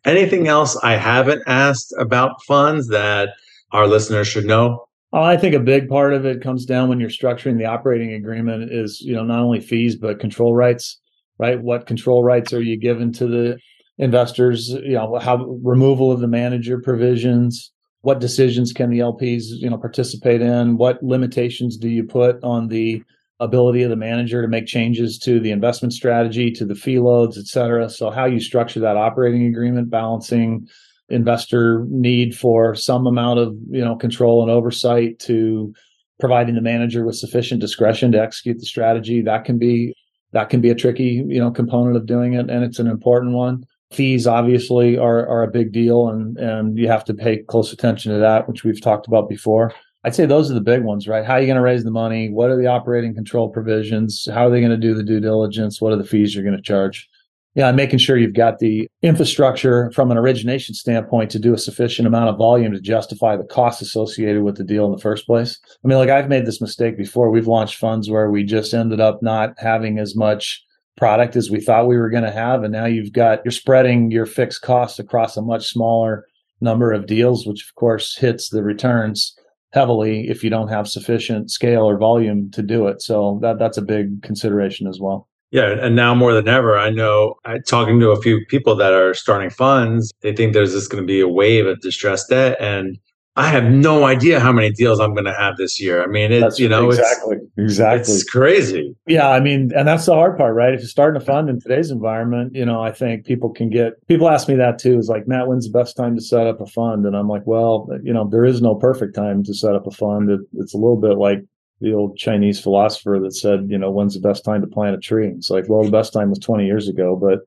Anything 0.05 0.47
else 0.47 0.75
I 0.77 0.93
haven't 0.93 1.43
asked 1.45 1.93
about 1.99 2.41
funds 2.47 2.87
that 2.87 3.29
our 3.71 3.87
listeners 3.87 4.27
should 4.27 4.45
know? 4.45 4.85
I 5.11 5.37
think 5.37 5.55
a 5.55 5.59
big 5.59 5.89
part 5.89 6.13
of 6.13 6.25
it 6.25 6.41
comes 6.41 6.65
down 6.65 6.89
when 6.89 6.99
you're 6.99 7.09
structuring 7.09 7.57
the 7.57 7.65
operating 7.65 8.13
agreement 8.13 8.71
is, 8.71 9.01
you 9.01 9.13
know, 9.13 9.23
not 9.23 9.39
only 9.39 9.59
fees 9.59 9.95
but 9.95 10.19
control 10.19 10.55
rights, 10.55 10.99
right? 11.39 11.59
What 11.59 11.87
control 11.87 12.23
rights 12.23 12.53
are 12.53 12.61
you 12.61 12.77
given 12.77 13.11
to 13.13 13.27
the 13.27 13.59
investors? 13.97 14.69
You 14.69 14.93
know, 14.93 15.17
how 15.19 15.37
removal 15.63 16.11
of 16.11 16.19
the 16.19 16.27
manager 16.27 16.79
provisions, 16.79 17.71
what 18.01 18.19
decisions 18.19 18.71
can 18.71 18.89
the 18.89 18.99
LPs, 18.99 19.45
you 19.47 19.69
know, 19.69 19.77
participate 19.77 20.41
in? 20.41 20.77
What 20.77 21.01
limitations 21.01 21.77
do 21.77 21.89
you 21.89 22.03
put 22.03 22.43
on 22.43 22.67
the 22.67 23.03
ability 23.39 23.83
of 23.83 23.89
the 23.89 23.95
manager 23.95 24.41
to 24.41 24.47
make 24.47 24.65
changes 24.65 25.17
to 25.19 25.39
the 25.39 25.51
investment 25.51 25.93
strategy, 25.93 26.51
to 26.51 26.65
the 26.65 26.75
fee 26.75 26.99
loads, 26.99 27.37
et 27.37 27.45
cetera. 27.45 27.89
So 27.89 28.09
how 28.09 28.25
you 28.25 28.39
structure 28.39 28.79
that 28.81 28.97
operating 28.97 29.45
agreement, 29.45 29.89
balancing 29.89 30.67
investor 31.09 31.85
need 31.89 32.37
for 32.37 32.75
some 32.75 33.07
amount 33.07 33.39
of 33.39 33.55
you 33.69 33.83
know 33.83 33.95
control 33.95 34.41
and 34.41 34.51
oversight 34.51 35.19
to 35.19 35.73
providing 36.19 36.55
the 36.55 36.61
manager 36.61 37.05
with 37.05 37.15
sufficient 37.15 37.61
discretion 37.61 38.11
to 38.11 38.21
execute 38.21 38.59
the 38.59 38.65
strategy. 38.65 39.21
That 39.21 39.45
can 39.45 39.57
be 39.57 39.95
that 40.31 40.49
can 40.49 40.61
be 40.61 40.69
a 40.69 40.75
tricky, 40.75 41.23
you 41.27 41.39
know, 41.39 41.49
component 41.49 41.97
of 41.97 42.05
doing 42.05 42.33
it, 42.33 42.49
and 42.49 42.63
it's 42.63 42.79
an 42.79 42.87
important 42.87 43.33
one. 43.33 43.65
Fees 43.91 44.27
obviously 44.27 44.97
are 44.97 45.27
are 45.27 45.43
a 45.43 45.51
big 45.51 45.71
deal, 45.71 46.09
and 46.09 46.37
and 46.37 46.77
you 46.77 46.87
have 46.87 47.05
to 47.05 47.13
pay 47.13 47.37
close 47.37 47.73
attention 47.73 48.13
to 48.13 48.19
that, 48.19 48.47
which 48.47 48.63
we've 48.63 48.81
talked 48.81 49.07
about 49.07 49.29
before. 49.29 49.73
I'd 50.03 50.15
say 50.15 50.25
those 50.25 50.49
are 50.49 50.53
the 50.53 50.61
big 50.61 50.83
ones, 50.83 51.07
right? 51.07 51.25
How 51.25 51.33
are 51.33 51.41
you 51.41 51.47
going 51.47 51.57
to 51.57 51.61
raise 51.61 51.83
the 51.83 51.91
money? 51.91 52.29
What 52.29 52.49
are 52.49 52.57
the 52.57 52.67
operating 52.67 53.13
control 53.13 53.49
provisions? 53.49 54.27
How 54.33 54.47
are 54.47 54.49
they 54.49 54.61
going 54.61 54.71
to 54.71 54.77
do 54.77 54.93
the 54.93 55.03
due 55.03 55.19
diligence? 55.19 55.81
What 55.81 55.91
are 55.91 55.97
the 55.97 56.05
fees 56.05 56.33
you're 56.33 56.43
going 56.43 56.55
to 56.55 56.61
charge? 56.61 57.07
Yeah, 57.55 57.71
making 57.73 57.99
sure 57.99 58.15
you've 58.15 58.35
got 58.35 58.59
the 58.59 58.87
infrastructure 59.01 59.91
from 59.91 60.11
an 60.11 60.17
origination 60.17 60.75
standpoint 60.75 61.31
to 61.31 61.39
do 61.39 61.53
a 61.53 61.57
sufficient 61.57 62.07
amount 62.07 62.29
of 62.29 62.37
volume 62.37 62.71
to 62.71 62.79
justify 62.79 63.35
the 63.35 63.43
costs 63.43 63.81
associated 63.81 64.43
with 64.43 64.55
the 64.55 64.63
deal 64.63 64.85
in 64.85 64.91
the 64.91 65.01
first 65.01 65.25
place. 65.25 65.59
I 65.83 65.87
mean, 65.87 65.97
like 65.97 66.09
I've 66.09 66.29
made 66.29 66.45
this 66.45 66.61
mistake 66.61 66.95
before. 66.95 67.29
We've 67.29 67.47
launched 67.47 67.75
funds 67.75 68.09
where 68.09 68.29
we 68.29 68.43
just 68.43 68.73
ended 68.73 69.01
up 69.01 69.21
not 69.21 69.55
having 69.57 69.99
as 69.99 70.15
much 70.15 70.63
product 70.95 71.35
as 71.35 71.49
we 71.49 71.59
thought 71.59 71.87
we 71.87 71.97
were 71.97 72.09
going 72.09 72.23
to 72.23 72.31
have. 72.31 72.63
And 72.63 72.71
now 72.71 72.85
you've 72.85 73.13
got, 73.13 73.39
you're 73.43 73.51
spreading 73.51 74.11
your 74.11 74.25
fixed 74.25 74.61
costs 74.61 74.99
across 74.99 75.35
a 75.35 75.41
much 75.41 75.67
smaller 75.67 76.25
number 76.61 76.93
of 76.93 77.07
deals, 77.07 77.47
which 77.47 77.63
of 77.67 77.75
course 77.75 78.15
hits 78.15 78.49
the 78.49 78.63
returns 78.63 79.35
heavily 79.71 80.27
if 80.29 80.43
you 80.43 80.49
don't 80.49 80.69
have 80.69 80.87
sufficient 80.87 81.51
scale 81.51 81.87
or 81.87 81.97
volume 81.97 82.49
to 82.51 82.61
do 82.61 82.87
it. 82.87 83.01
So 83.01 83.39
that 83.41 83.59
that's 83.59 83.77
a 83.77 83.81
big 83.81 84.21
consideration 84.23 84.87
as 84.87 84.99
well. 84.99 85.27
Yeah, 85.51 85.71
and 85.81 85.95
now 85.95 86.13
more 86.13 86.33
than 86.33 86.47
ever, 86.47 86.77
I 86.77 86.91
know 86.91 87.35
I, 87.43 87.57
talking 87.67 87.99
to 87.99 88.11
a 88.11 88.21
few 88.21 88.45
people 88.45 88.75
that 88.75 88.93
are 88.93 89.15
starting 89.15 89.49
funds, 89.49 90.13
they 90.21 90.35
think 90.35 90.53
there's 90.53 90.73
just 90.73 90.91
going 90.91 91.01
to 91.01 91.07
be 91.07 91.21
a 91.21 91.27
wave 91.27 91.65
of 91.65 91.81
distressed 91.81 92.29
debt, 92.29 92.55
and 92.59 92.99
I 93.39 93.47
have 93.47 93.63
no 93.63 94.03
idea 94.03 94.37
how 94.41 94.51
many 94.51 94.69
deals 94.69 94.99
I'm 94.99 95.13
going 95.13 95.23
to 95.23 95.33
have 95.33 95.55
this 95.55 95.79
year. 95.79 96.03
I 96.03 96.07
mean, 96.07 96.29
it's 96.33 96.41
that's, 96.41 96.59
you 96.59 96.67
know, 96.67 96.89
exactly, 96.89 97.37
it's, 97.37 97.57
exactly, 97.57 98.13
it's 98.15 98.23
crazy. 98.25 98.93
Yeah, 99.07 99.29
I 99.29 99.39
mean, 99.39 99.71
and 99.77 99.87
that's 99.87 100.05
the 100.07 100.13
hard 100.13 100.37
part, 100.37 100.55
right? 100.55 100.73
If 100.73 100.81
you're 100.81 100.89
starting 100.89 101.21
a 101.21 101.23
fund 101.23 101.49
in 101.49 101.61
today's 101.61 101.89
environment, 101.89 102.53
you 102.53 102.65
know, 102.65 102.81
I 102.81 102.91
think 102.91 103.25
people 103.25 103.49
can 103.49 103.69
get 103.69 103.93
people 104.09 104.29
ask 104.29 104.49
me 104.49 104.55
that 104.55 104.77
too. 104.77 104.99
Is 104.99 105.07
like, 105.07 105.25
Matt, 105.25 105.47
when's 105.47 105.71
the 105.71 105.79
best 105.79 105.95
time 105.95 106.17
to 106.17 106.21
set 106.21 106.47
up 106.47 106.59
a 106.59 106.65
fund? 106.65 107.05
And 107.05 107.15
I'm 107.15 107.29
like, 107.29 107.43
well, 107.45 107.87
you 108.03 108.11
know, 108.11 108.27
there 108.27 108.43
is 108.43 108.61
no 108.61 108.75
perfect 108.75 109.15
time 109.15 109.41
to 109.45 109.53
set 109.53 109.73
up 109.73 109.87
a 109.87 109.91
fund. 109.91 110.29
It, 110.29 110.41
it's 110.55 110.73
a 110.73 110.77
little 110.77 110.99
bit 110.99 111.17
like 111.17 111.39
the 111.79 111.93
old 111.93 112.17
Chinese 112.17 112.59
philosopher 112.59 113.19
that 113.23 113.35
said, 113.35 113.67
you 113.69 113.77
know, 113.77 113.89
when's 113.89 114.15
the 114.15 114.19
best 114.19 114.43
time 114.43 114.59
to 114.59 114.67
plant 114.67 114.97
a 114.97 114.99
tree? 114.99 115.29
It's 115.29 115.49
like, 115.49 115.69
well, 115.69 115.81
the 115.83 115.91
best 115.91 116.11
time 116.11 116.29
was 116.29 116.39
20 116.39 116.65
years 116.65 116.89
ago, 116.89 117.15
but 117.15 117.39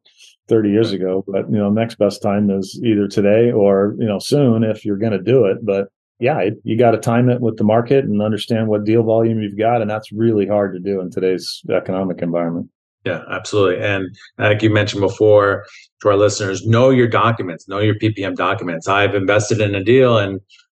30 0.52 0.68
years 0.68 0.92
ago, 0.92 1.24
but 1.26 1.48
you 1.50 1.56
know, 1.56 1.70
next 1.70 1.94
best 1.94 2.20
time 2.20 2.50
is 2.50 2.78
either 2.84 3.08
today 3.08 3.50
or, 3.50 3.96
you 3.98 4.04
know, 4.04 4.18
soon 4.18 4.62
if 4.62 4.84
you're 4.84 4.98
going 4.98 5.12
to 5.12 5.22
do 5.22 5.46
it. 5.46 5.64
But 5.64 5.88
yeah, 6.20 6.40
it, 6.40 6.54
you 6.62 6.76
got 6.76 6.90
to 6.90 6.98
time 6.98 7.30
it 7.30 7.40
with 7.40 7.56
the 7.56 7.64
market 7.64 8.04
and 8.04 8.20
understand 8.20 8.68
what 8.68 8.84
deal 8.84 9.02
volume 9.02 9.40
you've 9.40 9.56
got. 9.56 9.80
And 9.80 9.90
that's 9.90 10.12
really 10.12 10.46
hard 10.46 10.74
to 10.74 10.78
do 10.78 11.00
in 11.00 11.10
today's 11.10 11.62
economic 11.74 12.20
environment. 12.20 12.68
Yeah, 13.06 13.22
absolutely. 13.30 13.82
And 13.82 14.14
like 14.36 14.62
you 14.62 14.68
mentioned 14.68 15.00
before 15.00 15.64
to 16.02 16.08
our 16.10 16.16
listeners, 16.16 16.66
know 16.66 16.90
your 16.90 17.08
documents, 17.08 17.66
know 17.66 17.78
your 17.78 17.94
PPM 17.94 18.36
documents. 18.36 18.88
I've 18.88 19.14
invested 19.14 19.58
in 19.62 19.74
a 19.74 19.82
deal 19.82 20.18
and 20.18 20.38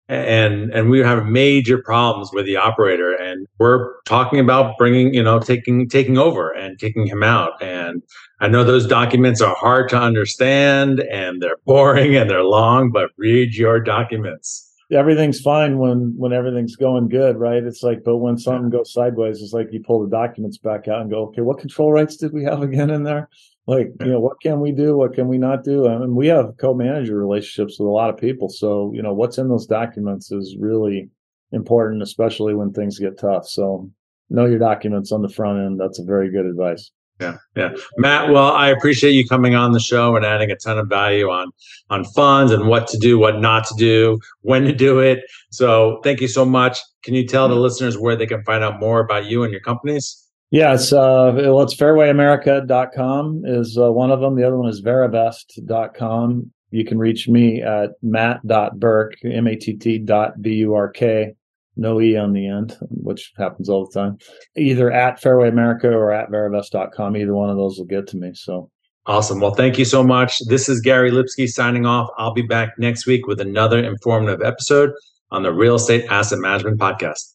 and 0.09 0.71
and 0.71 0.89
we 0.89 0.99
have 0.99 1.25
major 1.27 1.77
problems 1.77 2.31
with 2.33 2.45
the 2.45 2.57
operator 2.57 3.13
and 3.13 3.47
we're 3.57 3.93
talking 4.03 4.39
about 4.39 4.77
bringing 4.77 5.13
you 5.13 5.23
know 5.23 5.39
taking 5.39 5.87
taking 5.87 6.17
over 6.17 6.49
and 6.51 6.77
kicking 6.77 7.07
him 7.07 7.23
out. 7.23 7.61
And 7.61 8.01
i 8.41 8.47
know 8.47 8.63
those 8.63 8.85
documents 8.85 9.41
are 9.41 9.55
hard 9.55 9.89
to 9.89 9.97
understand 9.97 10.99
and 10.99 11.41
they're 11.41 11.57
boring 11.65 12.15
and 12.15 12.29
they're 12.29 12.43
long 12.43 12.91
but 12.91 13.11
read 13.17 13.55
your 13.55 13.79
documents. 13.79 14.69
Everything's 14.91 15.39
fine 15.39 15.79
when 15.79 16.13
when 16.17 16.33
everything's 16.33 16.75
going 16.75 17.07
good 17.07 17.37
right? 17.37 17.63
It's 17.63 17.81
like 17.81 18.03
but 18.03 18.17
when 18.17 18.37
something 18.37 18.69
goes 18.69 18.91
sideways 18.91 19.41
it's 19.41 19.53
like 19.53 19.71
you 19.71 19.81
pull 19.81 20.03
the 20.03 20.09
documents 20.09 20.57
back 20.57 20.89
out 20.89 21.01
and 21.01 21.09
go 21.09 21.27
okay 21.27 21.41
what 21.41 21.59
control 21.59 21.93
rights 21.93 22.17
did 22.17 22.33
we 22.33 22.43
have 22.43 22.61
again 22.61 22.89
in 22.89 23.03
there 23.03 23.29
like 23.65 23.91
you 24.01 24.07
know 24.07 24.19
what 24.19 24.41
can 24.41 24.59
we 24.59 24.71
do? 24.71 24.97
What 24.97 25.13
can 25.13 25.27
we 25.27 25.37
not 25.37 25.63
do? 25.63 25.87
I 25.87 25.97
mean, 25.97 26.15
we 26.15 26.27
have 26.27 26.57
co-manager 26.57 27.17
relationships 27.17 27.79
with 27.79 27.87
a 27.87 27.91
lot 27.91 28.09
of 28.09 28.17
people. 28.17 28.49
So 28.49 28.91
you 28.93 29.01
know 29.01 29.13
what's 29.13 29.37
in 29.37 29.47
those 29.47 29.65
documents 29.65 30.31
is 30.31 30.57
really 30.59 31.09
important 31.51 32.01
especially 32.01 32.55
when 32.55 32.73
things 32.73 32.99
get 32.99 33.17
tough. 33.17 33.47
So 33.47 33.89
know 34.29 34.45
your 34.45 34.59
documents 34.59 35.11
on 35.11 35.21
the 35.21 35.29
front 35.29 35.59
end. 35.59 35.79
That's 35.79 35.99
a 35.99 36.03
very 36.03 36.29
good 36.29 36.45
advice. 36.45 36.91
Yeah 37.21 37.37
yeah. 37.55 37.69
Matt 37.97 38.31
well 38.31 38.51
i 38.53 38.67
appreciate 38.67 39.11
you 39.11 39.25
coming 39.27 39.53
on 39.53 39.71
the 39.71 39.79
show 39.79 40.15
and 40.15 40.25
adding 40.25 40.49
a 40.49 40.55
ton 40.55 40.79
of 40.79 40.87
value 40.87 41.29
on 41.29 41.51
on 41.91 42.03
funds 42.05 42.51
and 42.51 42.67
what 42.67 42.87
to 42.87 42.97
do 42.97 43.19
what 43.19 43.39
not 43.39 43.65
to 43.67 43.75
do 43.75 44.19
when 44.41 44.63
to 44.63 44.73
do 44.73 44.99
it. 44.99 45.19
So 45.51 46.01
thank 46.03 46.21
you 46.21 46.27
so 46.27 46.43
much. 46.43 46.79
Can 47.03 47.13
you 47.13 47.25
tell 47.25 47.47
the 47.47 47.53
mm-hmm. 47.53 47.63
listeners 47.63 47.97
where 47.97 48.15
they 48.15 48.25
can 48.25 48.43
find 48.43 48.63
out 48.63 48.79
more 48.79 48.99
about 48.99 49.25
you 49.25 49.43
and 49.43 49.51
your 49.51 49.61
companies 49.61 50.22
yeah, 50.53 50.75
it's 50.75 50.93
uh, 50.93 51.33
well, 51.35 51.63
it's 51.63 51.73
fairwayamerica.com 51.73 53.41
is 53.43 53.75
uh, 53.75 53.91
one 53.91 54.11
of 54.11 54.19
them. 54.19 54.35
The 54.35 54.45
other 54.45 54.55
one 54.55 54.69
is 54.69 54.83
verivest.com. 54.83 56.51
You 56.69 56.85
can 56.85 56.99
reach 56.99 57.27
me 57.27 57.63
at 57.63 57.93
matt.burk, 58.03 59.13
M-A-T-T 59.23 59.97
dot 59.99 60.39
B-U-R-K, 60.43 61.33
no 61.75 61.99
E 61.99 62.15
on 62.15 62.33
the 62.33 62.47
end, 62.47 62.77
which 62.89 63.33
happens 63.35 63.67
all 63.67 63.87
the 63.87 63.99
time. 63.99 64.19
Either 64.55 64.91
at 64.91 65.19
Fairway 65.19 65.49
America 65.49 65.89
or 65.89 66.11
at 66.11 66.29
verivest.com. 66.29 67.17
Either 67.17 67.33
one 67.33 67.49
of 67.49 67.57
those 67.57 67.79
will 67.79 67.85
get 67.85 68.05
to 68.09 68.17
me. 68.17 68.31
So 68.35 68.69
Awesome. 69.07 69.39
Well, 69.39 69.55
thank 69.55 69.79
you 69.79 69.85
so 69.85 70.03
much. 70.03 70.39
This 70.45 70.69
is 70.69 70.81
Gary 70.81 71.09
Lipsky 71.09 71.49
signing 71.49 71.87
off. 71.87 72.09
I'll 72.17 72.33
be 72.33 72.43
back 72.43 72.77
next 72.77 73.07
week 73.07 73.25
with 73.25 73.41
another 73.41 73.83
informative 73.83 74.43
episode 74.43 74.91
on 75.31 75.41
the 75.41 75.51
Real 75.51 75.75
Estate 75.75 76.05
Asset 76.09 76.39
Management 76.39 76.79
Podcast. 76.79 77.33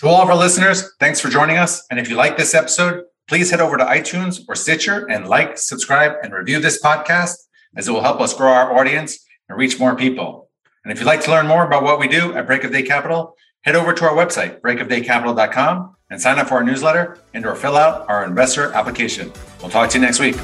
To 0.00 0.08
all 0.08 0.22
of 0.22 0.30
our 0.30 0.36
listeners, 0.36 0.94
thanks 0.98 1.20
for 1.20 1.28
joining 1.28 1.58
us. 1.58 1.86
And 1.90 2.00
if 2.00 2.08
you 2.08 2.16
like 2.16 2.38
this 2.38 2.54
episode, 2.54 3.04
please 3.28 3.50
head 3.50 3.60
over 3.60 3.76
to 3.76 3.84
iTunes 3.84 4.40
or 4.48 4.54
Stitcher 4.54 5.06
and 5.10 5.28
like, 5.28 5.58
subscribe, 5.58 6.14
and 6.22 6.32
review 6.32 6.58
this 6.58 6.80
podcast 6.82 7.34
as 7.76 7.86
it 7.86 7.92
will 7.92 8.00
help 8.00 8.18
us 8.18 8.32
grow 8.32 8.50
our 8.50 8.78
audience 8.78 9.22
and 9.46 9.58
reach 9.58 9.78
more 9.78 9.94
people. 9.94 10.48
And 10.84 10.90
if 10.90 11.00
you'd 11.00 11.06
like 11.06 11.20
to 11.24 11.30
learn 11.30 11.46
more 11.46 11.66
about 11.66 11.82
what 11.82 11.98
we 11.98 12.08
do 12.08 12.32
at 12.32 12.46
Break 12.46 12.64
of 12.64 12.72
Day 12.72 12.82
Capital, 12.82 13.36
head 13.60 13.76
over 13.76 13.92
to 13.92 14.04
our 14.06 14.14
website, 14.14 14.62
breakofdaycapital.com, 14.62 15.96
and 16.08 16.18
sign 16.18 16.38
up 16.38 16.48
for 16.48 16.54
our 16.54 16.64
newsletter 16.64 17.18
and 17.34 17.44
or 17.44 17.54
fill 17.54 17.76
out 17.76 18.08
our 18.08 18.24
investor 18.24 18.72
application. 18.72 19.30
We'll 19.60 19.68
talk 19.68 19.90
to 19.90 19.98
you 19.98 20.02
next 20.06 20.18
week. 20.18 20.36